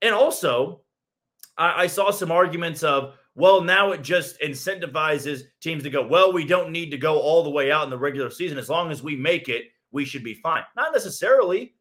And 0.02 0.16
also, 0.16 0.82
I, 1.58 1.84
I 1.84 1.88
saw 1.88 2.12
some 2.12 2.32
arguments 2.32 2.84
of, 2.84 3.16
well, 3.36 3.62
now 3.62 3.92
it 3.92 4.02
just 4.02 4.40
incentivizes 4.40 5.42
teams 5.60 5.84
to 5.84 5.90
go, 5.90 6.08
well, 6.08 6.32
we 6.32 6.46
don't 6.46 6.72
need 6.72 6.90
to 6.92 6.98
go 6.98 7.20
all 7.20 7.44
the 7.44 7.50
way 7.50 7.72
out 7.72 7.84
in 7.84 7.90
the 7.90 7.98
regular 7.98 8.30
season. 8.30 8.58
As 8.58 8.70
long 8.70 8.92
as 8.92 9.04
we 9.04 9.16
make 9.16 9.50
it, 9.50 9.66
we 9.92 10.06
should 10.06 10.24
be 10.24 10.36
fine. 10.36 10.64
Not 10.76 10.94
necessarily. 10.94 11.76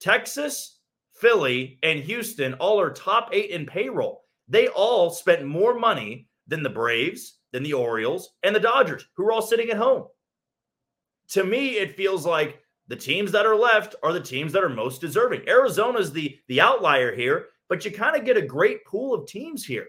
Texas, 0.00 0.78
Philly, 1.14 1.78
and 1.82 1.98
Houston 2.00 2.54
all 2.54 2.80
are 2.80 2.90
top 2.90 3.30
eight 3.32 3.50
in 3.50 3.66
payroll. 3.66 4.22
They 4.48 4.68
all 4.68 5.10
spent 5.10 5.44
more 5.44 5.74
money 5.74 6.28
than 6.46 6.62
the 6.62 6.70
Braves, 6.70 7.38
than 7.52 7.62
the 7.62 7.72
Orioles, 7.72 8.30
and 8.42 8.54
the 8.54 8.60
Dodgers, 8.60 9.06
who 9.14 9.24
are 9.26 9.32
all 9.32 9.42
sitting 9.42 9.70
at 9.70 9.76
home. 9.76 10.06
To 11.30 11.44
me, 11.44 11.76
it 11.76 11.96
feels 11.96 12.26
like 12.26 12.60
the 12.88 12.96
teams 12.96 13.32
that 13.32 13.46
are 13.46 13.56
left 13.56 13.94
are 14.02 14.12
the 14.12 14.20
teams 14.20 14.52
that 14.52 14.64
are 14.64 14.68
most 14.68 15.00
deserving. 15.00 15.48
Arizona's 15.48 16.12
the 16.12 16.38
the 16.48 16.60
outlier 16.60 17.14
here, 17.14 17.46
but 17.68 17.84
you 17.84 17.92
kind 17.92 18.16
of 18.16 18.24
get 18.24 18.36
a 18.36 18.42
great 18.42 18.84
pool 18.84 19.14
of 19.14 19.28
teams 19.28 19.64
here. 19.64 19.86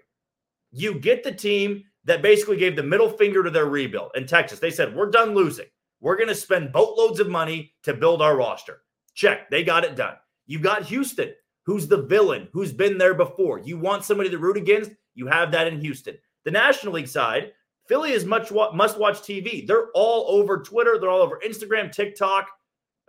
You 0.72 1.00
get 1.00 1.24
the 1.24 1.32
team 1.32 1.84
that 2.06 2.22
basically 2.22 2.58
gave 2.58 2.76
the 2.76 2.84
middle 2.84 3.10
finger 3.10 3.44
to 3.44 3.50
their 3.50 3.66
rebuild 3.66 4.12
in 4.16 4.26
Texas. 4.26 4.60
They 4.60 4.72
said, 4.72 4.96
We're 4.96 5.10
done 5.10 5.36
losing. 5.36 5.66
We're 6.00 6.16
going 6.16 6.30
to 6.30 6.36
spend 6.36 6.72
boatloads 6.72 7.20
of 7.20 7.30
money 7.30 7.74
to 7.84 7.94
build 7.94 8.22
our 8.22 8.36
roster. 8.36 8.82
Check. 9.14 9.50
They 9.50 9.64
got 9.64 9.84
it 9.84 9.96
done. 9.96 10.16
You 10.48 10.60
got 10.60 10.84
Houston, 10.86 11.34
who's 11.64 11.88
the 11.88 12.04
villain, 12.04 12.48
who's 12.54 12.74
been 12.74 12.98
there 12.98 13.14
before. 13.14 13.60
You 13.60 13.78
want 13.78 14.04
somebody 14.04 14.30
to 14.30 14.40
root 14.40 14.58
against? 14.58 14.92
You 15.14 15.28
have 15.28 15.52
that 15.52 15.68
in 15.68 15.80
Houston. 15.80 16.18
The 16.46 16.52
National 16.52 16.94
League 16.94 17.08
side, 17.08 17.52
Philly 17.88 18.12
is 18.12 18.26
much 18.26 18.52
must 18.52 19.00
watch 19.00 19.20
TV. 19.20 19.66
They're 19.68 19.90
all 19.94 20.26
over 20.40 20.60
Twitter. 20.62 20.98
They're 21.00 21.10
all 21.10 21.22
over 21.22 21.42
Instagram, 21.46 21.92
TikTok. 21.92 22.48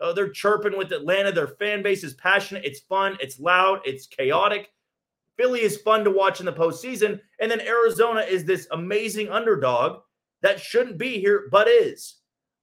Uh, 0.01 0.12
they're 0.12 0.31
chirping 0.31 0.77
with 0.77 0.92
Atlanta. 0.92 1.31
Their 1.31 1.47
fan 1.47 1.83
base 1.83 2.03
is 2.03 2.14
passionate. 2.14 2.64
It's 2.64 2.81
fun. 2.81 3.16
It's 3.21 3.38
loud. 3.38 3.81
It's 3.85 4.07
chaotic. 4.07 4.71
Philly 5.38 5.62
is 5.62 5.79
fun 5.79 6.05
to 6.05 6.11
watch 6.11 6.40
in 6.40 6.47
the 6.47 6.53
postseason. 6.53 7.21
And 7.40 7.51
then 7.51 7.61
Arizona 7.61 8.21
is 8.21 8.45
this 8.45 8.66
amazing 8.73 9.29
underdog 9.29 10.01
that 10.42 10.61
shouldn't 10.61 10.99
be 10.99 11.21
here, 11.21 11.49
but 11.51 11.68
is. 11.68 12.16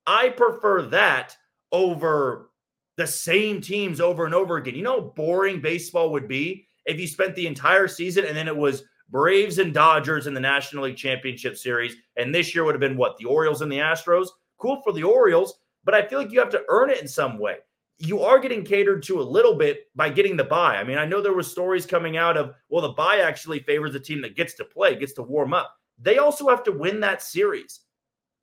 I 0.06 0.30
prefer 0.30 0.84
that 0.88 1.36
over 1.72 2.50
the 2.98 3.08
same 3.08 3.62
teams 3.62 4.02
over 4.02 4.26
and 4.26 4.36
over 4.36 4.58
again. 4.58 4.76
You 4.76 4.84
know 4.84 5.02
how 5.02 5.14
boring 5.16 5.62
baseball 5.62 6.12
would 6.12 6.28
be 6.28 6.68
if 6.86 7.00
you 7.00 7.08
spent 7.08 7.36
the 7.36 7.48
entire 7.48 7.88
season 7.88 8.26
and 8.26 8.36
then 8.36 8.48
it 8.48 8.56
was 8.56 8.84
Braves 9.10 9.58
and 9.60 9.74
Dodgers 9.74 10.28
in 10.28 10.34
the 10.34 10.40
National 10.40 10.86
League 10.86 10.98
Championship 10.98 11.58
Series. 11.58 11.96
And 12.16 12.34
this 12.34 12.54
year 12.54 12.64
would 12.64 12.76
have 12.76 12.80
been 12.80 12.98
what? 12.98 13.18
The 13.18 13.26
Orioles 13.26 13.62
and 13.62 13.72
the 13.72 13.80
Astros? 13.80 14.28
Cool 14.58 14.82
for 14.84 14.94
the 14.94 15.04
Orioles, 15.04 15.60
but 15.84 15.94
I 15.94 16.06
feel 16.06 16.20
like 16.20 16.32
you 16.32 16.40
have 16.40 16.50
to 16.52 16.64
earn 16.70 16.90
it 16.90 17.02
in 17.02 17.08
some 17.08 17.40
way 17.40 17.58
you 18.00 18.22
are 18.22 18.40
getting 18.40 18.64
catered 18.64 19.04
to 19.04 19.20
a 19.20 19.22
little 19.22 19.56
bit 19.56 19.88
by 19.94 20.10
getting 20.10 20.38
the 20.38 20.44
bye. 20.44 20.78
I 20.78 20.86
mean, 20.86 20.98
I 20.98 21.06
know 21.06 21.22
there 21.22 21.34
were 21.34 21.44
stories 21.44 21.86
coming 21.86 22.16
out 22.16 22.38
of, 22.38 22.54
well, 22.70 22.82
the 22.82 22.94
bye 22.94 23.20
actually 23.20 23.60
favors 23.60 23.92
the 23.92 24.00
team 24.00 24.22
that 24.22 24.38
gets 24.38 24.54
to 24.56 24.64
play, 24.64 24.96
gets 24.96 25.14
to 25.14 25.22
warm 25.22 25.54
up. 25.54 25.76
They 26.02 26.18
also 26.18 26.48
have 26.48 26.64
to 26.64 26.72
win 26.72 27.02
that 27.02 27.22
series. 27.22 27.82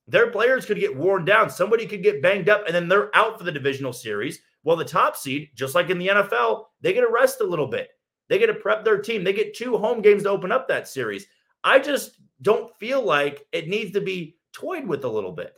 Their 0.08 0.30
players 0.30 0.66
could 0.66 0.78
get 0.78 0.94
worn 0.94 1.24
down. 1.24 1.48
Somebody 1.48 1.86
could 1.86 2.02
get 2.02 2.22
banged 2.22 2.50
up, 2.50 2.64
and 2.66 2.74
then 2.74 2.86
they're 2.86 3.14
out 3.16 3.38
for 3.38 3.44
the 3.44 3.50
divisional 3.50 3.94
series. 3.94 4.40
Well, 4.62 4.76
the 4.76 4.84
top 4.84 5.16
seed, 5.16 5.48
just 5.54 5.74
like 5.74 5.88
in 5.88 5.98
the 5.98 6.08
NFL, 6.08 6.64
they 6.82 6.92
get 6.92 7.00
to 7.00 7.10
rest 7.10 7.40
a 7.40 7.44
little 7.44 7.66
bit. 7.66 7.88
They 8.28 8.38
get 8.38 8.46
to 8.46 8.54
prep 8.54 8.84
their 8.84 8.98
team. 8.98 9.24
They 9.24 9.32
get 9.32 9.54
two 9.54 9.76
home 9.76 10.02
games 10.02 10.24
to 10.24 10.30
open 10.30 10.52
up 10.52 10.68
that 10.68 10.88
series. 10.88 11.26
I 11.62 11.78
just 11.78 12.18
don't 12.42 12.74
feel 12.76 13.02
like 13.02 13.46
it 13.52 13.68
needs 13.68 13.92
to 13.92 14.00
be 14.00 14.36
toyed 14.52 14.86
with 14.86 15.04
a 15.04 15.08
little 15.08 15.32
bit. 15.32 15.54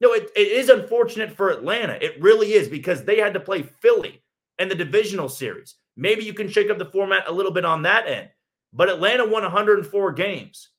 No, 0.00 0.12
it, 0.12 0.30
it 0.34 0.48
is 0.48 0.68
unfortunate 0.68 1.32
for 1.32 1.50
Atlanta. 1.50 1.96
It 2.00 2.20
really 2.20 2.52
is 2.54 2.68
because 2.68 3.04
they 3.04 3.18
had 3.18 3.34
to 3.34 3.40
play 3.40 3.62
Philly 3.62 4.22
and 4.58 4.70
the 4.70 4.74
divisional 4.74 5.28
series. 5.28 5.76
Maybe 5.96 6.24
you 6.24 6.34
can 6.34 6.48
shake 6.48 6.70
up 6.70 6.78
the 6.78 6.86
format 6.86 7.28
a 7.28 7.32
little 7.32 7.52
bit 7.52 7.64
on 7.64 7.82
that 7.82 8.06
end. 8.08 8.28
But 8.72 8.88
Atlanta 8.88 9.24
won 9.24 9.42
104 9.42 10.12
games. 10.12 10.70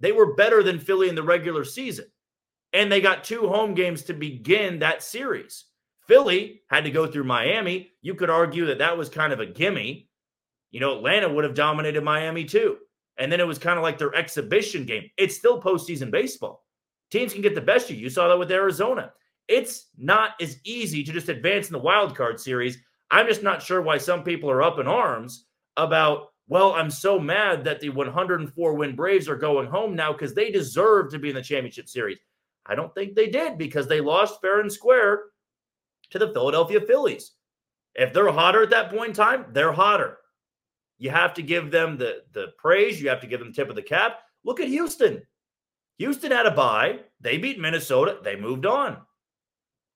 They 0.00 0.12
were 0.12 0.34
better 0.34 0.62
than 0.62 0.78
Philly 0.78 1.08
in 1.08 1.14
the 1.14 1.22
regular 1.22 1.64
season. 1.64 2.06
And 2.72 2.90
they 2.90 3.00
got 3.00 3.24
two 3.24 3.48
home 3.48 3.74
games 3.74 4.02
to 4.02 4.14
begin 4.14 4.78
that 4.78 5.02
series. 5.02 5.64
Philly 6.06 6.62
had 6.68 6.84
to 6.84 6.90
go 6.90 7.06
through 7.06 7.24
Miami. 7.24 7.90
You 8.02 8.14
could 8.14 8.30
argue 8.30 8.66
that 8.66 8.78
that 8.78 8.96
was 8.96 9.08
kind 9.08 9.32
of 9.32 9.40
a 9.40 9.46
gimme. 9.46 10.08
You 10.72 10.80
know, 10.80 10.96
Atlanta 10.96 11.32
would 11.32 11.44
have 11.44 11.54
dominated 11.54 12.02
Miami 12.02 12.44
too. 12.44 12.78
And 13.18 13.30
then 13.30 13.40
it 13.40 13.46
was 13.46 13.58
kind 13.58 13.78
of 13.78 13.82
like 13.82 13.98
their 13.98 14.14
exhibition 14.14 14.84
game. 14.84 15.08
It's 15.16 15.36
still 15.36 15.62
postseason 15.62 16.10
baseball. 16.10 16.64
Teams 17.10 17.32
can 17.32 17.42
get 17.42 17.54
the 17.54 17.60
best 17.60 17.90
of 17.90 17.96
you. 17.96 18.02
You 18.02 18.10
saw 18.10 18.26
that 18.28 18.38
with 18.38 18.50
Arizona. 18.50 19.12
It's 19.48 19.88
not 19.98 20.30
as 20.40 20.58
easy 20.64 21.04
to 21.04 21.12
just 21.12 21.28
advance 21.28 21.68
in 21.68 21.74
the 21.74 21.78
wild 21.78 22.16
card 22.16 22.40
series. 22.40 22.78
I'm 23.10 23.26
just 23.26 23.42
not 23.42 23.62
sure 23.62 23.82
why 23.82 23.98
some 23.98 24.24
people 24.24 24.50
are 24.50 24.62
up 24.62 24.78
in 24.78 24.88
arms 24.88 25.44
about 25.76 26.28
well, 26.48 26.72
I'm 26.74 26.90
so 26.90 27.18
mad 27.18 27.64
that 27.64 27.80
the 27.80 27.88
104 27.88 28.74
win 28.74 28.96
Braves 28.96 29.28
are 29.28 29.36
going 29.36 29.68
home 29.68 29.94
now 29.94 30.12
because 30.12 30.34
they 30.34 30.50
deserve 30.50 31.10
to 31.10 31.18
be 31.18 31.30
in 31.30 31.34
the 31.34 31.40
championship 31.40 31.88
series. 31.88 32.18
I 32.66 32.74
don't 32.74 32.94
think 32.94 33.14
they 33.14 33.28
did 33.28 33.56
because 33.56 33.86
they 33.86 34.00
lost 34.00 34.40
fair 34.40 34.60
and 34.60 34.70
square 34.70 35.22
to 36.10 36.18
the 36.18 36.32
Philadelphia 36.32 36.80
Phillies. 36.80 37.32
If 37.94 38.12
they're 38.12 38.30
hotter 38.30 38.62
at 38.62 38.70
that 38.70 38.90
point 38.90 39.10
in 39.10 39.14
time, 39.14 39.46
they're 39.52 39.72
hotter. 39.72 40.18
You 41.02 41.10
have 41.10 41.34
to 41.34 41.42
give 41.42 41.72
them 41.72 41.98
the, 41.98 42.22
the 42.32 42.52
praise. 42.58 43.02
You 43.02 43.08
have 43.08 43.20
to 43.22 43.26
give 43.26 43.40
them 43.40 43.52
tip 43.52 43.68
of 43.68 43.74
the 43.74 43.82
cap. 43.82 44.20
Look 44.44 44.60
at 44.60 44.68
Houston. 44.68 45.20
Houston 45.98 46.30
had 46.30 46.46
a 46.46 46.52
bye. 46.52 47.00
They 47.20 47.38
beat 47.38 47.58
Minnesota. 47.58 48.18
They 48.22 48.36
moved 48.36 48.66
on. 48.66 48.98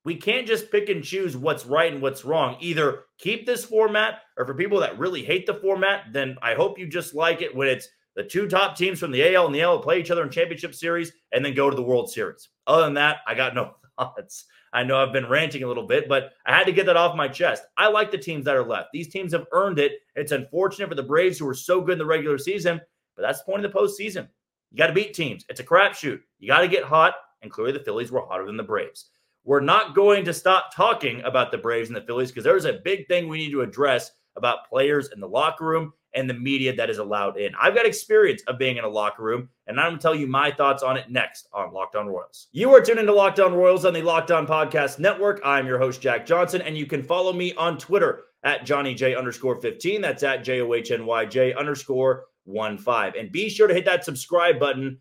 We 0.05 0.17
can't 0.17 0.49
just 0.49 0.73
pick 0.73 0.89
and 0.89 1.05
choose 1.05 1.37
what's 1.37 1.65
right 1.65 1.93
and 1.93 2.03
what's 2.03 2.25
wrong. 2.25 2.57
Either 2.59 3.05
keep 3.19 3.47
this 3.47 3.65
format, 3.65 4.23
or 4.37 4.45
for 4.45 4.55
people 4.55 4.81
that 4.81 4.99
really 4.99 5.23
hate 5.23 5.47
the 5.47 5.55
format, 5.55 6.13
then 6.13 6.37
I 6.43 6.55
hope 6.55 6.77
you 6.77 6.89
just 6.89 7.15
like 7.15 7.41
it 7.41 7.55
when 7.55 7.69
it's 7.69 7.89
the 8.17 8.25
two 8.25 8.49
top 8.49 8.77
teams 8.77 8.99
from 8.99 9.13
the 9.13 9.33
AL 9.33 9.47
and 9.47 9.55
the 9.55 9.63
AL 9.63 9.79
play 9.83 10.01
each 10.01 10.11
other 10.11 10.25
in 10.25 10.31
championship 10.31 10.75
series 10.75 11.13
and 11.31 11.45
then 11.45 11.55
go 11.55 11.71
to 11.71 11.77
the 11.77 11.83
World 11.83 12.11
Series. 12.11 12.49
Other 12.67 12.83
than 12.83 12.95
that, 12.95 13.19
I 13.29 13.37
got 13.37 13.55
no 13.55 13.77
thoughts. 13.97 14.45
I 14.77 14.85
know 14.85 15.03
I've 15.03 15.13
been 15.13 15.27
ranting 15.27 15.63
a 15.63 15.67
little 15.67 15.87
bit, 15.87 16.07
but 16.07 16.35
I 16.45 16.55
had 16.55 16.67
to 16.67 16.73
get 16.73 16.85
that 16.85 16.99
off 16.99 17.17
my 17.17 17.29
chest. 17.29 17.63
I 17.79 17.89
like 17.89 18.11
the 18.11 18.19
teams 18.19 18.45
that 18.45 18.55
are 18.55 18.63
left. 18.63 18.91
These 18.93 19.09
teams 19.09 19.33
have 19.33 19.47
earned 19.53 19.79
it. 19.79 19.93
It's 20.17 20.33
unfortunate 20.33 20.91
for 20.91 20.95
the 20.95 21.03
Braves 21.03 21.39
who 21.39 21.47
were 21.47 21.55
so 21.55 21.81
good 21.81 21.95
in 21.95 21.99
the 21.99 22.05
regular 22.05 22.37
season, 22.37 22.79
but 23.17 23.23
that's 23.23 23.39
the 23.39 23.47
point 23.51 23.65
of 23.65 23.73
the 23.73 23.79
postseason. 23.79 24.29
You 24.71 24.77
got 24.77 24.89
to 24.89 24.93
beat 24.93 25.15
teams. 25.15 25.47
It's 25.49 25.61
a 25.61 25.65
crapshoot. 25.65 26.21
You 26.39 26.49
got 26.49 26.61
to 26.61 26.69
get 26.69 26.85
hot, 26.85 27.15
and 27.41 27.51
clearly 27.51 27.73
the 27.73 27.85
Phillies 27.85 28.13
were 28.13 28.27
hotter 28.27 28.45
than 28.45 28.59
the 28.59 28.63
Braves. 28.63 29.07
We're 29.45 29.61
not 29.61 29.95
going 29.95 30.27
to 30.27 30.35
stop 30.35 30.75
talking 30.75 31.23
about 31.23 31.53
the 31.53 31.59
Braves 31.59 31.89
and 31.89 31.97
the 31.97 32.03
Phillies 32.03 32.31
because 32.31 32.45
there's 32.45 32.67
a 32.67 32.81
big 32.85 33.09
thing 33.09 33.29
we 33.29 33.39
need 33.39 33.53
to 33.53 33.63
address 33.63 34.11
about 34.37 34.69
players 34.69 35.11
in 35.13 35.21
the 35.21 35.29
locker 35.29 35.65
room 35.65 35.93
and 36.15 36.29
the 36.29 36.35
media 36.35 36.75
that 36.75 36.91
is 36.91 36.99
allowed 36.99 37.37
in. 37.39 37.53
I've 37.61 37.75
got 37.75 37.87
experience 37.87 38.43
of 38.49 38.59
being 38.59 38.79
in 38.79 38.85
a 38.85 38.89
locker 38.89 39.23
room, 39.23 39.49
and 39.67 39.79
I'm 39.79 39.91
going 39.91 39.99
to 39.99 40.03
tell 40.03 40.15
you 40.15 40.27
my 40.27 40.51
thoughts 40.51 40.83
on 40.83 40.97
it 40.97 41.11
next 41.11 41.49
on 41.53 41.73
Locked 41.73 41.95
On 41.95 42.07
Royals. 42.07 42.49
You 42.53 42.75
are 42.75 42.81
tuned 42.81 42.99
into 42.99 43.13
Locked 43.13 43.39
On 43.39 43.53
Royals 43.53 43.85
on 43.85 43.93
the 43.93 44.03
Locked 44.03 44.31
On 44.31 44.47
Podcast 44.47 44.99
Network. 44.99 45.41
I'm 45.45 45.67
your 45.67 45.79
host, 45.79 46.01
Jack 46.01 46.25
Johnson, 46.25 46.63
and 46.63 46.77
you 46.77 46.87
can 46.87 47.03
follow 47.03 47.33
me 47.33 47.53
on 47.55 47.77
Twitter 47.77 48.25
at 48.45 48.65
Johnny 48.65 48.95
J 48.95 49.15
underscore 49.15 49.61
15. 49.61 50.01
That's 50.01 50.23
at 50.23 50.43
J 50.43 50.63
O 50.63 50.73
H 50.73 50.91
N 50.91 51.05
Y 51.05 51.27
J 51.27 51.53
underscore 51.53 52.25
1 52.45 52.79
5. 52.79 53.15
And 53.15 53.31
be 53.31 53.51
sure 53.51 53.67
to 53.67 53.75
hit 53.75 53.85
that 53.85 54.05
subscribe 54.05 54.59
button 54.59 54.99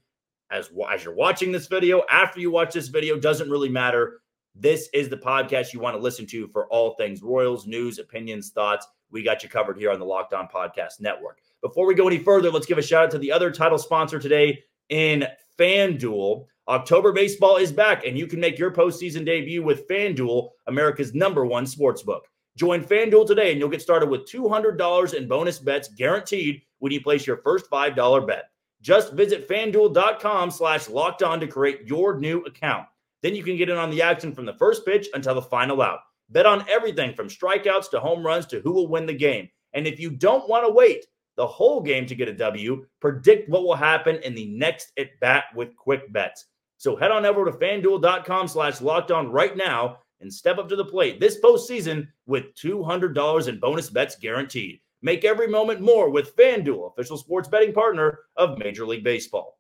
as, 0.52 0.70
as 0.92 1.04
you're 1.04 1.16
watching 1.16 1.52
this 1.52 1.68
video. 1.68 2.04
After 2.12 2.40
you 2.40 2.52
watch 2.52 2.74
this 2.74 2.90
video, 2.90 3.18
doesn't 3.18 3.50
really 3.50 3.70
matter. 3.70 4.22
This 4.56 4.90
is 4.94 5.10
the 5.10 5.18
podcast 5.18 5.74
you 5.74 5.80
want 5.80 5.96
to 5.96 6.02
listen 6.02 6.26
to 6.28 6.48
for 6.48 6.68
all 6.68 6.96
things 6.96 7.22
Royals, 7.22 7.68
news, 7.68 8.00
opinions, 8.00 8.52
thoughts. 8.52 8.88
We 9.12 9.24
got 9.24 9.44
you 9.44 9.50
covered 9.50 9.78
here 9.78 9.92
on 9.92 10.00
the 10.00 10.06
Locked 10.06 10.34
On 10.34 10.48
Podcast 10.48 11.00
Network. 11.00 11.40
Before 11.62 11.88
we 11.88 11.96
go 11.96 12.08
any 12.08 12.20
further, 12.20 12.52
let's 12.52 12.66
give 12.66 12.78
a 12.78 12.82
shout 12.82 13.06
out 13.06 13.12
to 13.12 13.18
the 13.18 13.32
other 13.32 13.52
title 13.52 13.78
sponsor 13.78 14.20
today 14.20 14.64
in 14.90 15.26
FanDuel. 15.58 16.46
October 16.68 17.12
baseball 17.12 17.58
is 17.58 17.72
back, 17.72 18.06
and 18.06 18.18
you 18.18 18.28
can 18.28 18.40
make 18.40 18.58
your 18.58 18.72
postseason 18.72 19.26
debut 19.26 19.64
with 19.64 19.88
FanDuel, 19.88 20.50
America's 20.68 21.14
number 21.14 21.46
one 21.46 21.66
sports 21.66 22.02
book. 22.02 22.28
Join 22.58 22.84
FanDuel 22.84 23.28
today, 23.28 23.52
and 23.52 23.60
you'll 23.60 23.70
get 23.70 23.82
started 23.82 24.10
with 24.10 24.30
$200 24.30 25.14
in 25.14 25.28
bonus 25.28 25.60
bets 25.60 25.90
guaranteed 25.90 26.62
when 26.80 26.92
you 26.92 27.02
place 27.02 27.28
your 27.28 27.38
first 27.38 27.70
$5 27.70 28.28
bet. 28.28 28.46
Just 28.82 29.14
visit 29.14 29.48
fanduel.com 29.48 30.52
slash 30.52 30.90
locked 30.90 31.24
on 31.24 31.40
to 31.40 31.48
create 31.48 31.88
your 31.88 32.20
new 32.20 32.42
account. 32.44 32.86
Then 33.22 33.36
you 33.36 33.44
can 33.44 33.58
get 33.58 33.70
in 33.70 33.78
on 33.78 33.90
the 33.90 34.02
action 34.02 34.34
from 34.34 34.46
the 34.46 34.54
first 34.54 34.86
pitch 34.86 35.08
until 35.14 35.34
the 35.36 35.42
final 35.42 35.82
out. 35.82 36.02
Bet 36.30 36.46
on 36.46 36.68
everything 36.70 37.14
from 37.14 37.30
strikeouts 37.30 37.90
to 37.92 38.00
home 38.00 38.26
runs 38.26 38.46
to 38.48 38.60
who 38.62 38.72
will 38.72 38.88
win 38.88 39.06
the 39.06 39.14
game. 39.14 39.50
And 39.74 39.86
if 39.86 40.00
you 40.00 40.10
don't 40.10 40.50
want 40.50 40.66
to 40.66 40.74
wait 40.74 41.06
the 41.36 41.46
whole 41.46 41.82
game 41.82 42.06
to 42.08 42.16
get 42.16 42.30
a 42.30 42.34
W, 42.34 42.86
predict 43.00 43.50
what 43.50 43.64
will 43.64 43.76
happen 43.76 44.18
in 44.24 44.34
the 44.34 44.48
next 44.48 44.92
at 44.98 45.20
bat 45.20 45.46
with 45.56 45.76
quick 45.76 46.12
bets. 46.14 46.46
So 46.78 46.96
head 46.96 47.12
on 47.12 47.26
over 47.26 47.46
to 47.46 47.52
fanduel.com 47.52 48.48
slash 48.48 48.82
locked 48.82 49.12
on 49.12 49.32
right 49.32 49.56
now 49.56 50.00
and 50.22 50.34
step 50.34 50.58
up 50.58 50.70
to 50.70 50.76
the 50.76 50.86
plate 50.86 51.20
this 51.20 51.40
postseason 51.42 52.08
with 52.26 52.56
$200 52.56 53.48
in 53.48 53.60
bonus 53.60 53.90
bets 53.90 54.16
guaranteed. 54.16 54.80
Make 55.02 55.26
every 55.26 55.48
moment 55.48 55.82
more 55.82 56.10
with 56.10 56.36
FanDuel, 56.36 56.92
official 56.92 57.18
sports 57.18 57.48
betting 57.48 57.74
partner 57.74 58.20
of 58.38 58.58
Major 58.58 58.86
League 58.88 59.04
Baseball 59.04 59.56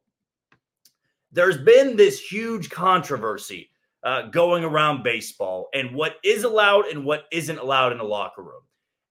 there's 1.35 1.57
been 1.57 1.97
this 1.97 2.19
huge 2.19 2.69
controversy 2.69 3.69
uh, 4.05 4.27
going 4.29 4.63
around 4.63 5.03
baseball 5.03 5.67
and 5.73 5.93
what 5.93 6.17
is 6.23 6.43
allowed 6.43 6.85
and 6.85 7.03
what 7.03 7.25
isn't 7.31 7.57
allowed 7.57 7.91
in 7.91 7.97
the 7.97 8.03
locker 8.03 8.43
room. 8.43 8.61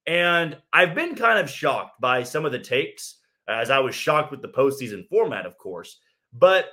And 0.06 0.56
I've 0.72 0.94
been 0.94 1.16
kind 1.16 1.38
of 1.38 1.50
shocked 1.50 2.00
by 2.00 2.22
some 2.22 2.44
of 2.44 2.52
the 2.52 2.58
takes, 2.58 3.16
as 3.48 3.70
I 3.70 3.80
was 3.80 3.94
shocked 3.94 4.30
with 4.30 4.40
the 4.40 4.48
postseason 4.48 5.06
format, 5.08 5.46
of 5.46 5.58
course. 5.58 5.98
But 6.32 6.68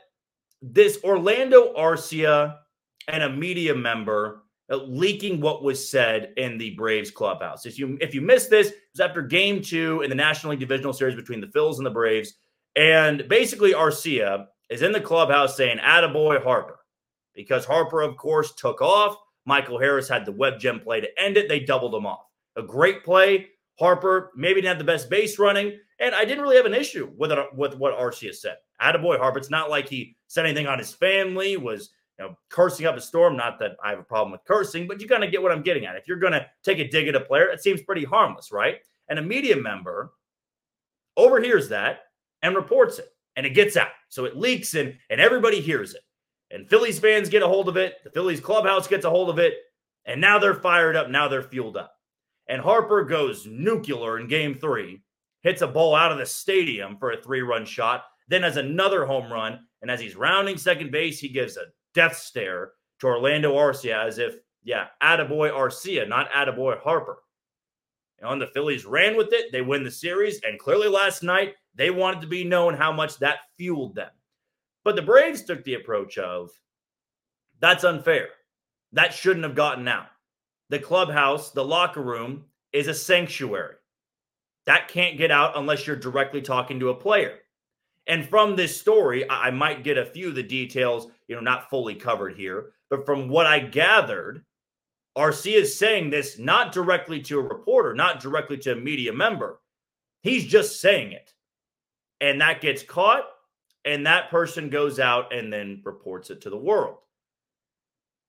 this 0.62 1.00
Orlando 1.04 1.74
Arcia 1.74 2.58
and 3.08 3.24
a 3.24 3.30
media 3.30 3.74
member 3.74 4.44
leaking 4.70 5.42
what 5.42 5.64
was 5.64 5.90
said 5.90 6.34
in 6.38 6.58
the 6.58 6.76
Braves 6.76 7.12
clubhouse. 7.12 7.66
If 7.66 7.78
you 7.78 7.98
if 8.00 8.14
you 8.14 8.22
missed 8.22 8.50
this, 8.50 8.70
it 8.70 8.78
was 8.94 9.02
after 9.02 9.22
Game 9.22 9.62
Two 9.62 10.02
in 10.02 10.10
the 10.10 10.16
National 10.16 10.52
League 10.52 10.60
Divisional 10.60 10.94
Series 10.94 11.16
between 11.16 11.42
the 11.42 11.48
Phils 11.48 11.78
and 11.78 11.86
the 11.86 11.92
Braves, 11.92 12.34
and 12.76 13.28
basically 13.28 13.74
Arcia 13.74 14.46
is 14.70 14.82
in 14.82 14.94
the 14.94 15.02
clubhouse 15.02 15.58
saying, 15.58 15.78
Attaboy 15.80 16.42
Harper. 16.42 16.78
Because 17.36 17.66
Harper, 17.66 18.02
of 18.02 18.18
course, 18.18 18.54
took 18.56 18.82
off. 18.82 19.18
Michael 19.46 19.80
Harris 19.80 20.10
had 20.10 20.26
the 20.26 20.32
web 20.32 20.60
gem 20.60 20.80
play 20.80 21.02
to 21.02 21.20
end 21.20 21.38
it. 21.38 21.50
They 21.50 21.60
doubled 21.60 21.96
him 21.96 22.06
off. 22.06 22.26
A 22.56 22.64
great 22.64 23.04
play. 23.04 23.48
Harper 23.80 24.32
maybe 24.36 24.62
didn't 24.62 24.70
have 24.70 24.78
the 24.78 24.84
best 24.84 25.10
base 25.10 25.40
running. 25.40 25.80
And 26.00 26.14
I 26.14 26.26
didn't 26.26 26.44
really 26.44 26.58
have 26.58 26.66
an 26.66 26.74
issue 26.74 27.12
with 27.18 27.32
it, 27.32 27.40
with 27.56 27.76
what 27.76 27.98
Arcia 27.98 28.34
said. 28.34 28.58
Attaboy 28.82 29.18
Harper. 29.18 29.38
It's 29.38 29.50
not 29.50 29.70
like 29.70 29.88
he 29.88 30.16
said 30.28 30.46
anything 30.46 30.68
on 30.68 30.80
his 30.80 30.94
family, 30.94 31.58
was 31.58 31.92
you 32.20 32.26
know, 32.26 32.38
cursing 32.50 32.86
up 32.86 32.98
a 32.98 33.02
storm. 33.02 33.38
Not 33.38 33.60
that 33.60 33.72
I 33.84 33.92
have 33.92 34.00
a 34.00 34.04
problem 34.04 34.32
with 34.32 34.42
cursing, 34.46 34.88
but 34.88 35.02
you 35.02 35.08
kind 35.08 35.24
of 35.24 35.32
get 35.32 35.42
what 35.42 35.52
I'm 35.52 35.62
getting 35.62 35.86
at. 35.86 35.96
If 35.96 36.08
you're 36.08 36.20
going 36.20 36.34
to 36.34 36.46
take 36.64 36.80
a 36.80 36.88
dig 36.88 37.08
at 37.08 37.16
a 37.16 37.22
player, 37.22 37.50
it 37.50 37.62
seems 37.62 37.82
pretty 37.82 38.04
harmless, 38.04 38.52
right? 38.52 38.78
And 39.10 39.20
a 39.20 39.22
media 39.22 39.56
member 39.56 40.14
overhears 41.18 41.70
that 41.70 42.02
and 42.42 42.56
reports 42.56 43.00
it 43.00 43.10
and 43.36 43.46
it 43.46 43.52
gets 43.52 43.78
out. 43.78 43.90
So 44.10 44.26
it 44.26 44.38
leaks 44.38 44.76
and, 44.76 44.96
and 45.10 45.22
everybody 45.22 45.62
hears 45.62 45.94
it. 45.94 46.02
And 46.52 46.70
Phillies 46.70 47.00
fans 47.00 47.30
get 47.30 47.44
a 47.44 47.48
hold 47.48 47.70
of 47.70 47.78
it. 47.78 47.96
The 48.04 48.12
Phillies 48.12 48.40
clubhouse 48.40 48.88
gets 48.88 49.06
a 49.06 49.10
hold 49.10 49.30
of 49.30 49.40
it. 49.40 49.54
And 50.06 50.20
now 50.20 50.40
they're 50.40 50.56
fired 50.56 50.96
up. 50.96 51.10
Now 51.10 51.28
they're 51.28 51.44
fueled 51.44 51.78
up. 51.78 51.94
And 52.48 52.62
Harper 52.62 53.04
goes 53.04 53.48
nuclear 53.48 54.20
in 54.20 54.28
game 54.28 54.56
three, 54.56 55.02
hits 55.42 55.62
a 55.62 55.68
ball 55.68 55.96
out 55.96 56.12
of 56.12 56.18
the 56.18 56.26
stadium 56.26 56.98
for 56.98 57.12
a 57.12 57.22
three 57.22 57.42
run 57.42 57.66
shot, 57.66 58.04
then 58.28 58.44
has 58.44 58.58
another 58.58 59.06
home 59.06 59.32
run. 59.32 59.60
And 59.82 59.90
as 59.90 60.00
he's 60.00 60.16
rounding 60.16 60.58
second 60.58 60.92
base, 60.92 61.20
he 61.20 61.30
gives 61.30 61.56
a 61.58 61.66
death 61.94 62.18
stare 62.18 62.72
to 63.00 63.08
Orlando 63.08 63.56
Arcia 63.56 64.06
as 64.06 64.18
if, 64.18 64.36
yeah, 64.64 64.88
attaboy 65.02 65.52
Arcia, 65.52 66.08
not 66.08 66.30
attaboy 66.32 66.80
Harper. 66.82 67.20
And 68.22 68.42
the 68.42 68.48
Phillies 68.48 68.86
ran 68.86 69.18
with 69.18 69.30
it. 69.32 69.52
They 69.52 69.62
win 69.62 69.84
the 69.84 69.92
series. 69.92 70.42
And 70.44 70.60
clearly 70.60 70.88
last 70.88 71.24
night, 71.24 71.56
they 71.74 71.90
wanted 71.90 72.22
to 72.22 72.28
be 72.28 72.44
known 72.44 72.76
how 72.76 72.92
much 72.92 73.18
that 73.20 73.40
fueled 73.58 73.96
them. 73.96 74.10
But 74.84 74.96
the 74.96 75.02
Braves 75.02 75.44
took 75.44 75.64
the 75.64 75.76
approach 75.76 76.18
of 76.18 76.52
that's 77.60 77.84
unfair. 77.84 78.30
That 78.94 79.14
shouldn't 79.14 79.46
have 79.46 79.56
gotten 79.56 79.88
out. 79.88 80.08
The 80.70 80.80
clubhouse, 80.80 81.52
the 81.52 81.64
locker 81.64 82.02
room 82.02 82.46
is 82.74 82.88
a 82.88 82.94
sanctuary. 82.94 83.76
That 84.66 84.88
can't 84.88 85.18
get 85.18 85.32
out 85.32 85.58
unless 85.58 85.86
you're 85.86 85.96
directly 85.96 86.42
talking 86.42 86.80
to 86.80 86.90
a 86.90 86.96
player. 86.96 87.40
And 88.08 88.28
from 88.28 88.56
this 88.56 88.80
story, 88.80 89.30
I 89.30 89.52
might 89.52 89.84
get 89.84 89.98
a 89.98 90.06
few 90.06 90.30
of 90.30 90.36
the 90.36 90.44
details, 90.44 91.08
you 91.28 91.36
know, 91.36 91.42
not 91.42 91.70
fully 91.70 91.96
covered 91.96 92.36
here, 92.36 92.72
but 92.90 93.06
from 93.06 93.30
what 93.30 93.46
I 93.46 93.60
gathered, 93.60 94.44
Arcia 95.18 95.62
is 95.62 95.78
saying 95.78 96.10
this 96.10 96.40
not 96.40 96.72
directly 96.72 97.22
to 97.22 97.40
a 97.40 97.44
reporter, 97.44 97.94
not 97.94 98.20
directly 98.20 98.58
to 98.60 98.74
a 98.74 98.76
media 98.76 99.14
member. 99.14 99.60
He's 100.24 100.46
just 100.46 100.82
saying 100.82 101.12
it 101.12 101.34
and 102.22 102.40
that 102.40 102.62
gets 102.62 102.84
caught 102.84 103.26
and 103.86 104.06
that 104.06 104.30
person 104.30 104.70
goes 104.70 105.00
out 105.00 105.34
and 105.34 105.52
then 105.52 105.82
reports 105.84 106.30
it 106.30 106.42
to 106.42 106.50
the 106.50 106.58
world. 106.58 106.98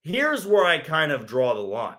Here's 0.03 0.47
where 0.47 0.65
I 0.65 0.79
kind 0.79 1.13
of 1.13 1.27
draw 1.27 1.55
the 1.55 1.61
line. 1.61 1.97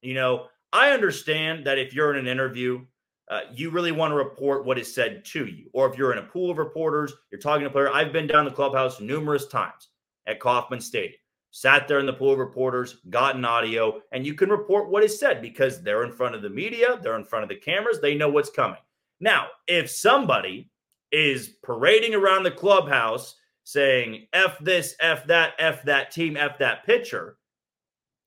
You 0.00 0.14
know, 0.14 0.46
I 0.72 0.90
understand 0.90 1.66
that 1.66 1.78
if 1.78 1.94
you're 1.94 2.12
in 2.12 2.18
an 2.18 2.26
interview, 2.26 2.84
uh, 3.30 3.42
you 3.54 3.70
really 3.70 3.92
want 3.92 4.10
to 4.10 4.16
report 4.16 4.64
what 4.64 4.78
is 4.78 4.92
said 4.92 5.24
to 5.26 5.46
you. 5.46 5.70
Or 5.72 5.88
if 5.88 5.96
you're 5.96 6.12
in 6.12 6.18
a 6.18 6.22
pool 6.22 6.50
of 6.50 6.58
reporters, 6.58 7.14
you're 7.30 7.40
talking 7.40 7.62
to 7.62 7.68
a 7.68 7.70
player. 7.70 7.92
I've 7.92 8.12
been 8.12 8.26
down 8.26 8.44
the 8.44 8.50
clubhouse 8.50 9.00
numerous 9.00 9.46
times 9.46 9.88
at 10.26 10.40
Kauffman 10.40 10.80
Stadium, 10.80 11.20
sat 11.50 11.86
there 11.86 12.00
in 12.00 12.06
the 12.06 12.12
pool 12.12 12.32
of 12.32 12.38
reporters, 12.38 12.96
gotten 13.10 13.44
audio, 13.44 14.00
and 14.10 14.26
you 14.26 14.34
can 14.34 14.50
report 14.50 14.90
what 14.90 15.04
is 15.04 15.18
said 15.18 15.40
because 15.40 15.82
they're 15.82 16.04
in 16.04 16.12
front 16.12 16.34
of 16.34 16.42
the 16.42 16.50
media, 16.50 16.98
they're 17.02 17.16
in 17.16 17.24
front 17.24 17.42
of 17.44 17.48
the 17.48 17.56
cameras, 17.56 18.00
they 18.00 18.14
know 18.14 18.28
what's 18.28 18.50
coming. 18.50 18.80
Now, 19.20 19.48
if 19.68 19.88
somebody 19.88 20.71
is 21.12 21.48
parading 21.62 22.14
around 22.14 22.42
the 22.42 22.50
clubhouse 22.50 23.36
saying 23.64 24.26
F 24.32 24.58
this, 24.60 24.96
F 25.00 25.26
that, 25.26 25.54
F 25.58 25.84
that 25.84 26.10
team, 26.10 26.36
F 26.36 26.58
that 26.58 26.84
pitcher. 26.84 27.36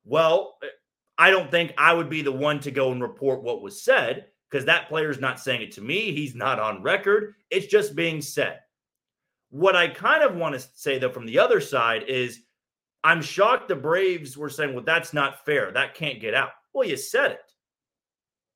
Well, 0.05 0.57
I 1.17 1.29
don't 1.29 1.51
think 1.51 1.73
I 1.77 1.93
would 1.93 2.09
be 2.09 2.21
the 2.21 2.31
one 2.31 2.59
to 2.61 2.71
go 2.71 2.91
and 2.91 3.01
report 3.01 3.43
what 3.43 3.61
was 3.61 3.83
said 3.83 4.27
because 4.49 4.65
that 4.65 4.87
player's 4.87 5.19
not 5.19 5.39
saying 5.39 5.61
it 5.61 5.71
to 5.73 5.81
me. 5.81 6.11
He's 6.11 6.35
not 6.35 6.59
on 6.59 6.83
record. 6.83 7.33
It's 7.49 7.67
just 7.67 7.95
being 7.95 8.21
said. 8.21 8.59
What 9.49 9.75
I 9.75 9.87
kind 9.87 10.23
of 10.23 10.35
want 10.35 10.53
to 10.55 10.67
say, 10.75 10.99
though, 10.99 11.11
from 11.11 11.25
the 11.25 11.39
other 11.39 11.61
side 11.61 12.03
is 12.07 12.41
I'm 13.03 13.21
shocked 13.21 13.67
the 13.67 13.75
Braves 13.75 14.37
were 14.37 14.49
saying, 14.49 14.73
well, 14.73 14.83
that's 14.83 15.13
not 15.13 15.45
fair. 15.45 15.71
That 15.71 15.95
can't 15.95 16.19
get 16.19 16.33
out. 16.33 16.51
Well, 16.73 16.87
you 16.87 16.97
said 16.97 17.31
it. 17.31 17.51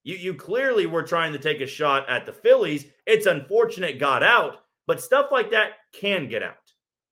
You, 0.04 0.16
you 0.16 0.34
clearly 0.34 0.86
were 0.86 1.04
trying 1.04 1.34
to 1.34 1.40
take 1.40 1.62
a 1.62 1.68
shot 1.68 2.10
at 2.10 2.26
the 2.26 2.34
Phillies. 2.34 2.86
It's 3.06 3.26
unfortunate 3.26 4.00
got 4.00 4.24
out, 4.24 4.58
but 4.88 5.02
stuff 5.02 5.28
like 5.32 5.52
that 5.52 5.72
can 5.94 6.28
get 6.28 6.44
out. 6.44 6.56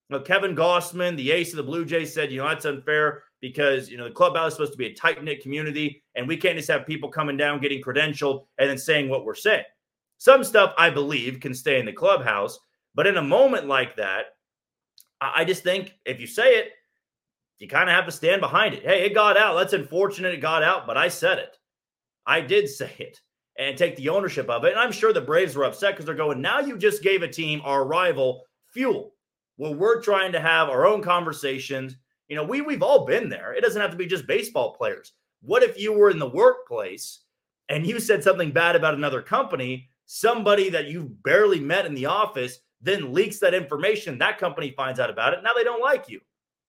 Now, 0.09 0.19
Kevin 0.19 0.55
Gausman, 0.55 1.17
the 1.17 1.31
ace 1.31 1.51
of 1.51 1.57
the 1.57 1.63
Blue 1.63 1.83
Jays, 1.83 2.13
said, 2.13 2.31
you 2.31 2.37
know, 2.37 2.47
that's 2.47 2.65
unfair 2.65 3.23
because, 3.41 3.89
you 3.89 3.97
know, 3.97 4.05
the 4.05 4.11
clubhouse 4.11 4.53
is 4.53 4.53
supposed 4.53 4.71
to 4.71 4.77
be 4.77 4.87
a 4.87 4.93
tight 4.93 5.21
knit 5.21 5.41
community, 5.43 6.01
and 6.15 6.27
we 6.27 6.37
can't 6.37 6.55
just 6.55 6.69
have 6.69 6.87
people 6.87 7.09
coming 7.09 7.35
down, 7.35 7.59
getting 7.59 7.83
credentialed, 7.83 8.45
and 8.57 8.69
then 8.69 8.77
saying 8.77 9.09
what 9.09 9.25
we're 9.25 9.35
saying. 9.35 9.65
Some 10.17 10.43
stuff 10.43 10.73
I 10.77 10.89
believe 10.89 11.39
can 11.41 11.53
stay 11.53 11.79
in 11.79 11.85
the 11.85 11.93
clubhouse, 11.93 12.57
but 12.95 13.05
in 13.05 13.17
a 13.17 13.21
moment 13.21 13.67
like 13.67 13.97
that, 13.97 14.27
I 15.19 15.45
just 15.45 15.63
think 15.63 15.93
if 16.05 16.19
you 16.21 16.27
say 16.27 16.57
it, 16.57 16.71
you 17.59 17.67
kind 17.67 17.89
of 17.89 17.95
have 17.95 18.05
to 18.05 18.11
stand 18.11 18.39
behind 18.39 18.75
it. 18.75 18.83
Hey, 18.83 19.05
it 19.05 19.13
got 19.13 19.35
out. 19.35 19.55
That's 19.55 19.73
unfortunate 19.73 20.33
it 20.33 20.41
got 20.41 20.63
out, 20.63 20.87
but 20.87 20.97
I 20.97 21.07
said 21.07 21.39
it. 21.39 21.57
I 22.27 22.41
did 22.41 22.69
say 22.69 22.91
it 22.99 23.19
and 23.57 23.75
take 23.75 23.95
the 23.95 24.09
ownership 24.09 24.49
of 24.49 24.65
it. 24.65 24.71
And 24.71 24.79
I'm 24.79 24.91
sure 24.91 25.11
the 25.11 25.21
Braves 25.21 25.55
were 25.55 25.63
upset 25.63 25.93
because 25.93 26.05
they're 26.05 26.13
going, 26.13 26.41
now 26.41 26.59
you 26.59 26.77
just 26.77 27.01
gave 27.01 27.23
a 27.23 27.27
team, 27.27 27.61
our 27.63 27.85
rival, 27.85 28.43
fuel. 28.67 29.13
Well, 29.57 29.73
we're 29.73 30.01
trying 30.01 30.31
to 30.33 30.39
have 30.39 30.69
our 30.69 30.85
own 30.85 31.01
conversations. 31.01 31.95
You 32.27 32.35
know, 32.35 32.43
we 32.43 32.61
we've 32.61 32.83
all 32.83 33.05
been 33.05 33.29
there. 33.29 33.53
It 33.53 33.61
doesn't 33.61 33.81
have 33.81 33.91
to 33.91 33.97
be 33.97 34.05
just 34.05 34.27
baseball 34.27 34.75
players. 34.75 35.13
What 35.41 35.63
if 35.63 35.79
you 35.79 35.93
were 35.93 36.11
in 36.11 36.19
the 36.19 36.29
workplace 36.29 37.21
and 37.69 37.87
you 37.87 37.99
said 37.99 38.23
something 38.23 38.51
bad 38.51 38.75
about 38.75 38.93
another 38.93 39.21
company, 39.21 39.89
somebody 40.05 40.69
that 40.69 40.87
you've 40.87 41.23
barely 41.23 41.59
met 41.59 41.85
in 41.85 41.95
the 41.95 42.05
office 42.05 42.59
then 42.81 43.13
leaks 43.13 43.39
that 43.39 43.53
information, 43.53 44.17
that 44.19 44.37
company 44.37 44.71
finds 44.71 44.99
out 44.99 45.09
about 45.09 45.33
it. 45.33 45.39
Now 45.43 45.53
they 45.53 45.63
don't 45.63 45.81
like 45.81 46.09
you. 46.09 46.19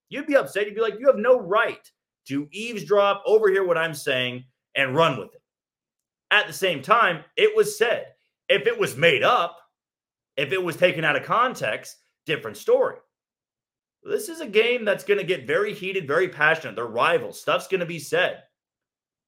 You'd 0.09 0.27
be 0.27 0.35
upset. 0.35 0.65
You'd 0.65 0.75
be 0.75 0.81
like, 0.81 0.99
you 0.99 1.07
have 1.07 1.17
no 1.17 1.39
right 1.39 1.87
to 2.27 2.47
eavesdrop, 2.51 3.21
overhear 3.25 3.65
what 3.65 3.77
I'm 3.77 3.93
saying, 3.93 4.43
and 4.75 4.95
run 4.95 5.19
with 5.19 5.33
it. 5.35 5.38
At 6.31 6.47
the 6.47 6.53
same 6.53 6.81
time, 6.81 7.23
it 7.35 7.55
was 7.55 7.77
said. 7.77 8.07
If 8.47 8.67
it 8.67 8.79
was 8.79 8.97
made 8.97 9.23
up, 9.23 9.57
if 10.37 10.51
it 10.51 10.63
was 10.63 10.75
taken 10.75 11.03
out 11.03 11.15
of 11.15 11.23
context, 11.23 11.97
different 12.25 12.57
story. 12.57 12.97
This 14.03 14.29
is 14.29 14.39
a 14.39 14.47
game 14.47 14.85
that's 14.85 15.03
going 15.03 15.19
to 15.19 15.25
get 15.25 15.45
very 15.47 15.73
heated, 15.73 16.07
very 16.07 16.29
passionate. 16.29 16.75
They're 16.75 16.85
rivals. 16.85 17.41
Stuff's 17.41 17.67
going 17.67 17.81
to 17.81 17.85
be 17.85 17.99
said. 17.99 18.43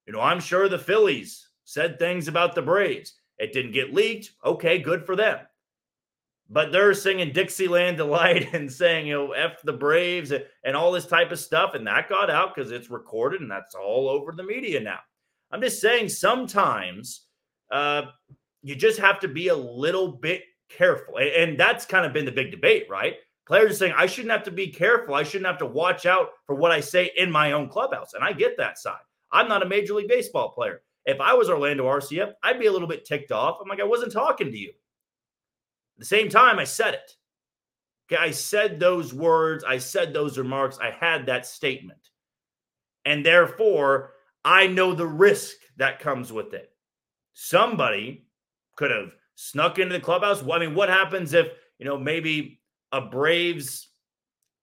You 0.06 0.12
know, 0.12 0.20
I'm 0.20 0.40
sure 0.40 0.68
the 0.68 0.78
Phillies 0.78 1.48
said 1.64 1.98
things 1.98 2.28
about 2.28 2.54
the 2.54 2.62
Braves. 2.62 3.14
It 3.38 3.52
didn't 3.52 3.72
get 3.72 3.94
leaked. 3.94 4.32
Okay, 4.44 4.78
good 4.78 5.04
for 5.04 5.14
them 5.14 5.38
but 6.52 6.70
they're 6.70 6.92
singing 6.92 7.32
Dixieland 7.32 7.96
Delight 7.96 8.52
and 8.54 8.70
saying, 8.70 9.06
you 9.06 9.14
know, 9.14 9.32
F 9.32 9.62
the 9.64 9.72
Braves 9.72 10.32
and 10.64 10.76
all 10.76 10.92
this 10.92 11.06
type 11.06 11.32
of 11.32 11.38
stuff. 11.38 11.74
And 11.74 11.86
that 11.86 12.08
got 12.08 12.30
out 12.30 12.54
because 12.54 12.70
it's 12.70 12.90
recorded 12.90 13.40
and 13.40 13.50
that's 13.50 13.74
all 13.74 14.08
over 14.08 14.32
the 14.32 14.42
media 14.42 14.80
now. 14.80 14.98
I'm 15.52 15.60
just 15.60 15.80
saying 15.80 16.08
sometimes 16.08 17.26
uh, 17.70 18.02
you 18.62 18.74
just 18.74 18.98
have 18.98 19.20
to 19.20 19.28
be 19.28 19.48
a 19.48 19.56
little 19.56 20.08
bit 20.08 20.42
careful. 20.68 21.18
And 21.18 21.58
that's 21.58 21.84
kind 21.84 22.06
of 22.06 22.12
been 22.12 22.24
the 22.24 22.32
big 22.32 22.50
debate, 22.50 22.86
right? 22.88 23.16
Players 23.46 23.72
are 23.72 23.74
saying, 23.74 23.94
I 23.96 24.06
shouldn't 24.06 24.32
have 24.32 24.44
to 24.44 24.50
be 24.50 24.68
careful. 24.68 25.14
I 25.14 25.24
shouldn't 25.24 25.46
have 25.46 25.58
to 25.58 25.66
watch 25.66 26.06
out 26.06 26.30
for 26.46 26.54
what 26.54 26.72
I 26.72 26.80
say 26.80 27.10
in 27.16 27.30
my 27.30 27.52
own 27.52 27.68
clubhouse. 27.68 28.14
And 28.14 28.24
I 28.24 28.32
get 28.32 28.56
that 28.56 28.78
side. 28.78 29.00
I'm 29.30 29.48
not 29.48 29.62
a 29.62 29.68
Major 29.68 29.94
League 29.94 30.08
Baseball 30.08 30.50
player. 30.50 30.82
If 31.04 31.20
I 31.20 31.34
was 31.34 31.50
Orlando 31.50 31.84
Arcia, 31.84 32.32
I'd 32.42 32.60
be 32.60 32.66
a 32.66 32.72
little 32.72 32.88
bit 32.88 33.04
ticked 33.04 33.32
off. 33.32 33.58
I'm 33.60 33.68
like, 33.68 33.80
I 33.80 33.84
wasn't 33.84 34.12
talking 34.12 34.52
to 34.52 34.58
you 34.58 34.68
At 34.68 35.98
the 35.98 36.04
same 36.04 36.28
time, 36.28 36.58
I 36.58 36.64
said 36.64 36.94
it. 36.94 37.16
Okay, 38.10 38.22
I 38.22 38.30
said 38.30 38.78
those 38.78 39.12
words, 39.12 39.64
I 39.64 39.78
said 39.78 40.12
those 40.12 40.38
remarks, 40.38 40.78
I 40.80 40.90
had 40.90 41.26
that 41.26 41.46
statement. 41.46 42.10
And 43.04 43.26
therefore, 43.26 44.12
I 44.44 44.66
know 44.66 44.94
the 44.94 45.06
risk 45.06 45.56
that 45.76 46.00
comes 46.00 46.32
with 46.32 46.54
it. 46.54 46.70
Somebody 47.32 48.26
could 48.76 48.90
have 48.90 49.12
snuck 49.34 49.78
into 49.78 49.94
the 49.94 50.00
clubhouse. 50.00 50.42
I 50.42 50.58
mean, 50.58 50.74
what 50.74 50.88
happens 50.88 51.32
if, 51.32 51.48
you 51.78 51.86
know, 51.86 51.98
maybe 51.98 52.60
a 52.92 53.00
Braves 53.00 53.88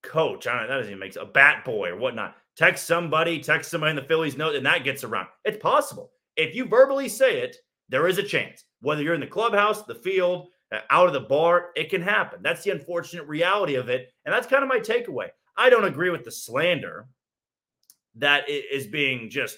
coach, 0.03 0.47
I 0.47 0.53
don't 0.53 0.61
know, 0.63 0.67
that 0.67 0.77
doesn't 0.77 0.91
even 0.91 0.99
make 0.99 1.13
sense, 1.13 1.27
a 1.27 1.31
bat 1.31 1.65
boy 1.65 1.89
or 1.89 1.97
whatnot, 1.97 2.35
text 2.55 2.87
somebody, 2.87 3.39
text 3.39 3.71
somebody 3.71 3.91
in 3.91 3.95
the 3.95 4.03
Phillies 4.03 4.37
note, 4.37 4.55
and 4.55 4.65
that 4.65 4.83
gets 4.83 5.03
around. 5.03 5.27
It's 5.45 5.61
possible. 5.61 6.11
If 6.35 6.55
you 6.55 6.65
verbally 6.65 7.09
say 7.09 7.41
it, 7.41 7.57
there 7.89 8.07
is 8.07 8.17
a 8.17 8.23
chance. 8.23 8.63
Whether 8.81 9.01
you're 9.01 9.15
in 9.15 9.19
the 9.19 9.27
clubhouse, 9.27 9.83
the 9.83 9.95
field, 9.95 10.47
uh, 10.71 10.79
out 10.91 11.07
of 11.07 11.13
the 11.13 11.21
bar, 11.21 11.71
it 11.75 11.89
can 11.89 12.01
happen. 12.01 12.39
That's 12.43 12.63
the 12.63 12.71
unfortunate 12.71 13.27
reality 13.27 13.75
of 13.75 13.89
it. 13.89 14.11
And 14.25 14.33
that's 14.33 14.47
kind 14.47 14.63
of 14.63 14.69
my 14.69 14.79
takeaway. 14.79 15.29
I 15.57 15.69
don't 15.69 15.85
agree 15.85 16.11
with 16.11 16.23
the 16.23 16.31
slander 16.31 17.07
that 18.15 18.47
is 18.49 18.87
being 18.87 19.29
just 19.29 19.57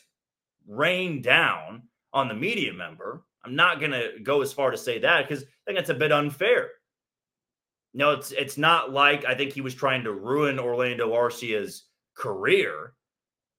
rained 0.68 1.24
down 1.24 1.84
on 2.14 2.28
the 2.28 2.34
media 2.34 2.74
member. 2.74 3.24
I'm 3.44 3.56
not 3.56 3.80
going 3.80 3.92
to 3.92 4.20
go 4.22 4.42
as 4.42 4.54
far 4.54 4.72
to 4.72 4.78
say 4.78 5.00
that 5.00 5.28
because 5.28 5.44
I 5.44 5.48
think 5.66 5.80
it's 5.80 5.90
a 5.90 5.96
bit 5.96 6.12
unfair. 6.12 6.70
No, 7.94 8.12
it's 8.12 8.32
it's 8.32 8.58
not 8.58 8.92
like 8.92 9.26
I 9.26 9.36
think 9.36 9.52
he 9.52 9.62
was 9.62 9.76
trying 9.76 10.04
to 10.04 10.14
ruin 10.14 10.60
Orlando 10.60 11.14
Arcia's 11.14 11.86
career. 12.16 12.94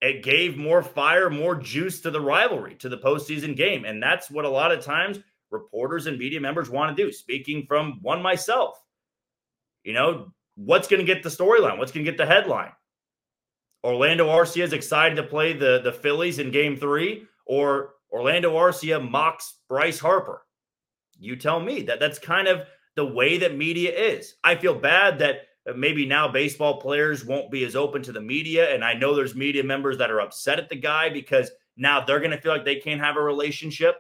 It 0.01 0.23
gave 0.23 0.57
more 0.57 0.83
fire, 0.83 1.31
more 1.31 1.55
juice 1.55 2.01
to 2.01 2.11
the 2.11 2.21
rivalry, 2.21 2.75
to 2.77 2.89
the 2.89 2.99
postseason 2.99 3.57
game. 3.57 3.85
And 3.85 4.03
that's 4.03 4.31
what 4.31 4.45
a 4.45 4.51
lot 4.51 4.73
of 4.73 4.85
times 4.85 5.21
reporters 5.51 6.07
and 6.07 6.19
media 6.19 6.41
members 6.41 6.71
want 6.71 6.97
to 6.97 7.05
do. 7.05 7.13
Speaking 7.13 7.67
from 7.69 7.99
one 8.03 8.23
myself, 8.23 8.83
you 9.85 9.93
know, 9.93 10.33
what's 10.57 10.89
going 10.89 11.05
to 11.05 11.07
get 11.07 11.23
the 11.23 11.29
storyline? 11.29 11.79
What's 11.79 11.93
going 11.93 12.05
to 12.05 12.11
get 12.11 12.19
the 12.19 12.27
headline? 12.27 12.73
Orlando 13.85 14.29
Arcia 14.29 14.63
is 14.63 14.73
excited 14.73 15.17
to 15.17 15.23
play 15.23 15.53
the, 15.53 15.81
the 15.83 15.93
Phillies 15.93 16.39
in 16.39 16.51
game 16.51 16.77
three, 16.77 17.27
or 17.47 17.95
Orlando 18.13 18.55
Arcia 18.55 19.11
mocks 19.11 19.57
Bryce 19.69 19.99
Harper. 19.99 20.43
You 21.19 21.37
tell 21.37 21.61
me 21.61 21.83
that 21.83 22.01
that's 22.01 22.19
kind 22.19 22.49
of 22.49 22.67
the 22.95 23.05
way 23.05 23.39
that 23.39 23.57
media 23.57 23.93
is. 23.93 24.35
I 24.45 24.55
feel 24.55 24.75
bad 24.75 25.19
that 25.21 25.47
maybe 25.77 26.05
now 26.05 26.29
baseball 26.29 26.81
players 26.81 27.25
won't 27.25 27.51
be 27.51 27.65
as 27.65 27.77
open 27.77 28.03
to 28.03 28.13
the 28.13 28.21
media. 28.21 28.75
And 28.75 28.85
I 28.85 28.95
know 28.95 29.15
there's 29.15 29.35
media 29.35 29.63
members 29.63 29.99
that 29.99 30.11
are 30.11 30.21
upset 30.21 30.59
at 30.59 30.69
the 30.69 30.77
guy 30.77 31.09
because 31.09 31.51
now 31.77 32.05
they're 32.05 32.19
going 32.19 32.33
to 32.33 32.41
feel 32.41 32.53
like 32.53 32.65
they 32.65 32.77
can't 32.77 33.01
have 33.01 33.17
a 33.17 33.23
relationship. 33.23 33.97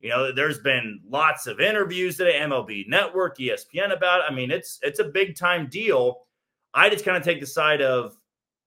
You 0.00 0.10
know, 0.10 0.32
there's 0.32 0.58
been 0.58 1.00
lots 1.08 1.46
of 1.46 1.60
interviews 1.60 2.16
today, 2.16 2.38
MLB 2.40 2.86
Network, 2.88 3.38
ESPN 3.38 3.92
about. 3.92 4.20
It. 4.20 4.30
I 4.30 4.34
mean, 4.34 4.50
it's 4.50 4.78
it's 4.82 5.00
a 5.00 5.04
big 5.04 5.36
time 5.36 5.68
deal. 5.68 6.26
I 6.74 6.90
just 6.90 7.04
kind 7.04 7.16
of 7.16 7.22
take 7.22 7.40
the 7.40 7.46
side 7.46 7.80
of 7.80 8.16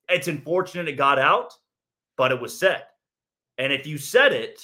it's 0.09 0.27
unfortunate 0.27 0.87
it 0.87 0.93
got 0.93 1.19
out, 1.19 1.53
but 2.17 2.31
it 2.31 2.39
was 2.39 2.57
said. 2.57 2.83
And 3.57 3.73
if 3.73 3.85
you 3.85 3.97
said 3.97 4.33
it, 4.33 4.61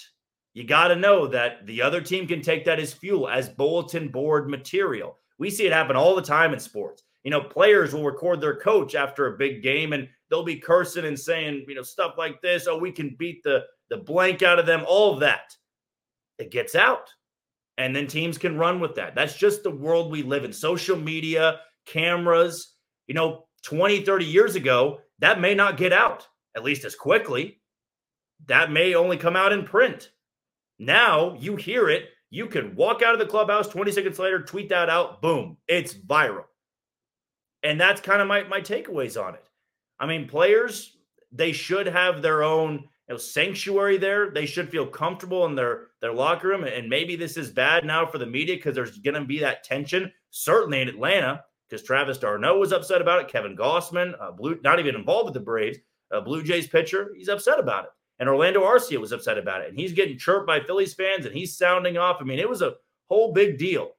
you 0.54 0.64
got 0.64 0.88
to 0.88 0.96
know 0.96 1.28
that 1.28 1.66
the 1.66 1.82
other 1.82 2.02
team 2.02 2.28
can 2.28 2.42
take 2.42 2.66
that 2.66 2.80
as 2.80 2.94
fuel, 2.94 3.28
as 3.28 3.50
bulletin 3.50 4.08
board 4.08 4.50
material. 4.50 5.18
We 5.38 5.50
see 5.50 5.66
it 5.66 5.74
happen 5.74 5.96
all 5.96 6.16
the 6.16 6.22
time 6.22 6.54
in 6.54 6.60
sports. 6.60 7.04
You 7.24 7.32
know, 7.32 7.42
players 7.42 7.94
will 7.94 8.06
record 8.06 8.40
their 8.40 8.56
coach 8.56 8.96
after 8.96 9.28
a 9.28 9.38
big 9.38 9.64
game 9.64 9.94
and 9.94 10.08
they'll 10.30 10.44
be 10.44 10.58
cursing 10.58 11.06
and 11.06 11.20
saying, 11.20 11.66
you 11.68 11.76
know, 11.76 11.82
stuff 11.82 12.16
like 12.18 12.42
this. 12.42 12.68
Oh, 12.68 12.78
we 12.78 12.92
can 12.92 13.16
beat 13.18 13.44
the 13.44 13.66
the 13.90 13.98
blank 13.98 14.42
out 14.42 14.58
of 14.58 14.66
them, 14.66 14.84
all 14.88 15.14
of 15.14 15.20
that 15.20 15.56
it 16.38 16.52
gets 16.52 16.76
out. 16.76 17.10
And 17.78 17.96
then 17.96 18.08
teams 18.08 18.38
can 18.38 18.58
run 18.58 18.80
with 18.80 18.96
that. 18.96 19.16
That's 19.16 19.36
just 19.36 19.64
the 19.64 19.72
world 19.72 20.12
we 20.12 20.24
live 20.24 20.44
in. 20.46 20.54
Social 20.54 20.96
media, 20.96 21.60
cameras, 21.86 22.74
you 23.08 23.14
know, 23.14 23.48
20, 23.64 24.06
30 24.06 24.26
years 24.26 24.56
ago, 24.56 25.00
that 25.20 25.40
may 25.40 25.56
not 25.56 25.78
get 25.78 25.94
out, 25.94 26.28
at 26.56 26.64
least 26.64 26.86
as 26.86 26.96
quickly. 26.96 27.62
That 28.48 28.72
may 28.72 28.96
only 28.96 29.18
come 29.18 29.36
out 29.36 29.54
in 29.54 29.64
print. 29.64 30.12
Now 30.78 31.36
you 31.40 31.56
hear 31.56 31.90
it. 31.90 32.10
You 32.30 32.48
can 32.48 32.76
walk 32.76 33.02
out 33.02 33.14
of 33.14 33.20
the 33.20 33.26
clubhouse 33.26 33.68
20 33.68 33.92
seconds 33.92 34.20
later, 34.20 34.42
tweet 34.42 34.70
that 34.70 34.90
out, 34.90 35.22
boom, 35.22 35.58
it's 35.68 35.94
viral. 35.94 36.46
And 37.64 37.80
that's 37.80 38.02
kind 38.02 38.22
of 38.22 38.28
my, 38.28 38.44
my 38.44 38.62
takeaways 38.62 39.22
on 39.22 39.36
it. 39.36 39.48
I 40.00 40.06
mean, 40.06 40.28
players, 40.28 40.98
they 41.32 41.52
should 41.52 41.88
have 41.88 42.22
their 42.22 42.44
own 42.44 42.74
you 42.74 43.14
know, 43.14 43.18
sanctuary 43.18 43.98
there. 43.98 44.32
They 44.32 44.46
should 44.46 44.70
feel 44.70 44.86
comfortable 44.86 45.46
in 45.46 45.56
their 45.56 45.88
their 46.02 46.14
locker 46.14 46.50
room. 46.50 46.64
And 46.64 46.90
maybe 46.90 47.16
this 47.16 47.38
is 47.38 47.52
bad 47.52 47.86
now 47.86 48.06
for 48.06 48.18
the 48.18 48.26
media 48.26 48.56
because 48.56 48.76
there's 48.76 48.98
going 48.98 49.16
to 49.16 49.26
be 49.26 49.40
that 49.40 49.64
tension, 49.64 50.12
certainly 50.30 50.82
in 50.82 50.90
Atlanta, 50.90 51.44
because 51.70 51.84
Travis 51.84 52.18
d'Arnaud 52.18 52.60
was 52.60 52.72
upset 52.72 53.02
about 53.02 53.22
it. 53.22 53.28
Kevin 53.28 53.56
Gausman, 53.56 54.14
uh, 54.22 54.32
Blue, 54.32 54.60
not 54.64 54.80
even 54.80 54.96
involved 54.96 55.26
with 55.26 55.34
the 55.34 55.40
Braves, 55.40 55.78
uh, 56.12 56.22
Blue 56.22 56.44
Jays 56.44 56.68
pitcher, 56.68 57.12
he's 57.16 57.30
upset 57.30 57.60
about 57.60 57.86
it. 57.86 57.92
And 58.20 58.30
Orlando 58.30 58.64
Arcia 58.64 58.98
was 58.98 59.12
upset 59.12 59.38
about 59.38 59.62
it. 59.62 59.70
And 59.70 59.78
he's 59.78 59.92
getting 59.92 60.18
chirped 60.18 60.48
by 60.48 60.60
Phillies 60.60 60.94
fans 60.94 61.26
and 61.26 61.36
he's 61.36 61.58
sounding 61.58 61.98
off. 61.98 62.18
I 62.22 62.24
mean, 62.24 62.40
it 62.40 62.50
was 62.50 62.62
a 62.62 62.76
whole 63.10 63.34
big 63.34 63.58
deal. 63.58 63.92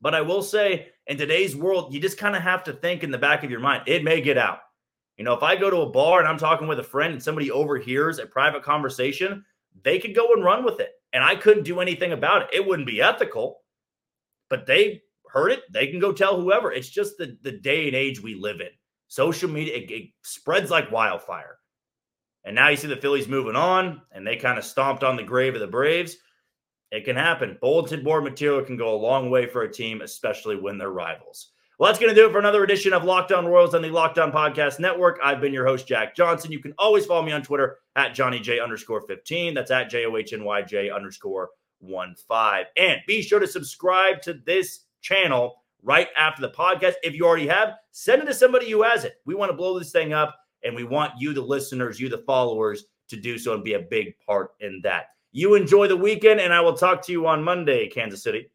But 0.00 0.14
I 0.14 0.22
will 0.22 0.42
say, 0.42 0.88
in 1.06 1.18
today's 1.18 1.54
world, 1.54 1.92
you 1.92 2.00
just 2.00 2.18
kind 2.18 2.34
of 2.34 2.42
have 2.42 2.64
to 2.64 2.72
think 2.72 3.02
in 3.02 3.10
the 3.10 3.18
back 3.18 3.44
of 3.44 3.50
your 3.50 3.60
mind, 3.60 3.82
it 3.86 4.02
may 4.02 4.20
get 4.20 4.38
out. 4.38 4.60
You 5.16 5.24
know, 5.24 5.34
if 5.34 5.42
I 5.42 5.54
go 5.54 5.68
to 5.68 5.82
a 5.82 5.90
bar 5.90 6.20
and 6.20 6.26
I'm 6.28 6.38
talking 6.38 6.66
with 6.66 6.78
a 6.78 6.84
friend 6.84 7.12
and 7.12 7.22
somebody 7.22 7.50
overhears 7.50 8.18
a 8.18 8.26
private 8.26 8.62
conversation, 8.62 9.44
they 9.82 9.98
could 9.98 10.14
go 10.14 10.32
and 10.32 10.42
run 10.42 10.64
with 10.64 10.80
it. 10.80 10.92
and 11.12 11.24
I 11.24 11.34
couldn't 11.34 11.64
do 11.64 11.80
anything 11.80 12.12
about 12.12 12.42
it. 12.42 12.48
It 12.52 12.66
wouldn't 12.66 12.86
be 12.86 13.02
ethical, 13.02 13.62
but 14.48 14.66
they 14.66 15.02
heard 15.32 15.52
it. 15.52 15.62
They 15.72 15.86
can 15.86 16.00
go 16.00 16.12
tell 16.12 16.40
whoever. 16.40 16.72
It's 16.72 16.88
just 16.88 17.18
the, 17.18 17.36
the 17.42 17.52
day 17.52 17.86
and 17.86 17.96
age 17.96 18.22
we 18.22 18.34
live 18.34 18.60
in. 18.60 18.68
Social 19.08 19.50
media, 19.50 19.76
it, 19.76 19.90
it 19.90 20.10
spreads 20.22 20.70
like 20.70 20.92
wildfire. 20.92 21.58
And 22.44 22.54
now 22.54 22.68
you 22.68 22.76
see 22.76 22.88
the 22.88 22.96
Phillies 22.96 23.28
moving 23.28 23.56
on, 23.56 24.02
and 24.12 24.26
they 24.26 24.36
kind 24.36 24.58
of 24.58 24.64
stomped 24.64 25.04
on 25.04 25.16
the 25.16 25.22
grave 25.22 25.54
of 25.54 25.60
the 25.60 25.66
Braves. 25.66 26.16
It 26.90 27.04
can 27.04 27.16
happen. 27.16 27.58
Bulletin 27.60 28.02
board 28.02 28.24
material 28.24 28.64
can 28.64 28.76
go 28.76 28.94
a 28.94 28.96
long 28.96 29.30
way 29.30 29.46
for 29.46 29.62
a 29.62 29.72
team, 29.72 30.00
especially 30.00 30.56
when 30.56 30.78
they're 30.78 30.90
rivals. 30.90 31.52
Well, 31.78 31.88
that's 31.88 31.98
going 31.98 32.14
to 32.14 32.20
do 32.20 32.28
it 32.28 32.32
for 32.32 32.38
another 32.38 32.62
edition 32.62 32.92
of 32.92 33.04
Locked 33.04 33.32
On 33.32 33.46
Royals 33.46 33.74
on 33.74 33.80
the 33.80 33.88
Locked 33.88 34.18
On 34.18 34.30
Podcast 34.30 34.80
Network. 34.80 35.18
I've 35.24 35.40
been 35.40 35.54
your 35.54 35.66
host, 35.66 35.86
Jack 35.86 36.14
Johnson. 36.14 36.52
You 36.52 36.58
can 36.58 36.74
always 36.76 37.06
follow 37.06 37.22
me 37.22 37.32
on 37.32 37.42
Twitter 37.42 37.78
at 37.96 38.14
Johnny 38.14 38.38
J 38.38 38.60
underscore 38.60 39.00
15. 39.02 39.54
That's 39.54 39.70
at 39.70 39.88
J 39.88 40.04
O 40.04 40.16
H 40.16 40.34
N 40.34 40.44
Y 40.44 40.60
J 40.60 40.90
underscore 40.90 41.48
1 41.78 42.16
5. 42.28 42.66
And 42.76 43.00
be 43.06 43.22
sure 43.22 43.40
to 43.40 43.46
subscribe 43.46 44.20
to 44.22 44.34
this 44.34 44.80
channel 45.00 45.56
right 45.82 46.08
after 46.16 46.42
the 46.42 46.50
podcast. 46.50 46.94
If 47.02 47.14
you 47.14 47.26
already 47.26 47.48
have, 47.48 47.74
send 47.90 48.22
it 48.22 48.26
to 48.26 48.34
somebody 48.34 48.70
who 48.70 48.82
has 48.82 49.04
it. 49.04 49.14
We 49.24 49.34
want 49.34 49.50
to 49.50 49.56
blow 49.56 49.78
this 49.78 49.92
thing 49.92 50.12
up, 50.12 50.36
and 50.64 50.74
we 50.74 50.84
want 50.84 51.12
you, 51.18 51.32
the 51.32 51.40
listeners, 51.40 52.00
you, 52.00 52.08
the 52.08 52.24
followers, 52.26 52.84
to 53.08 53.16
do 53.16 53.38
so 53.38 53.54
and 53.54 53.64
be 53.64 53.74
a 53.74 53.80
big 53.80 54.14
part 54.24 54.52
in 54.60 54.80
that. 54.84 55.06
You 55.32 55.54
enjoy 55.54 55.86
the 55.86 55.96
weekend, 55.96 56.40
and 56.40 56.52
I 56.52 56.60
will 56.60 56.76
talk 56.76 57.02
to 57.06 57.12
you 57.12 57.26
on 57.26 57.42
Monday, 57.42 57.88
Kansas 57.88 58.22
City. 58.22 58.50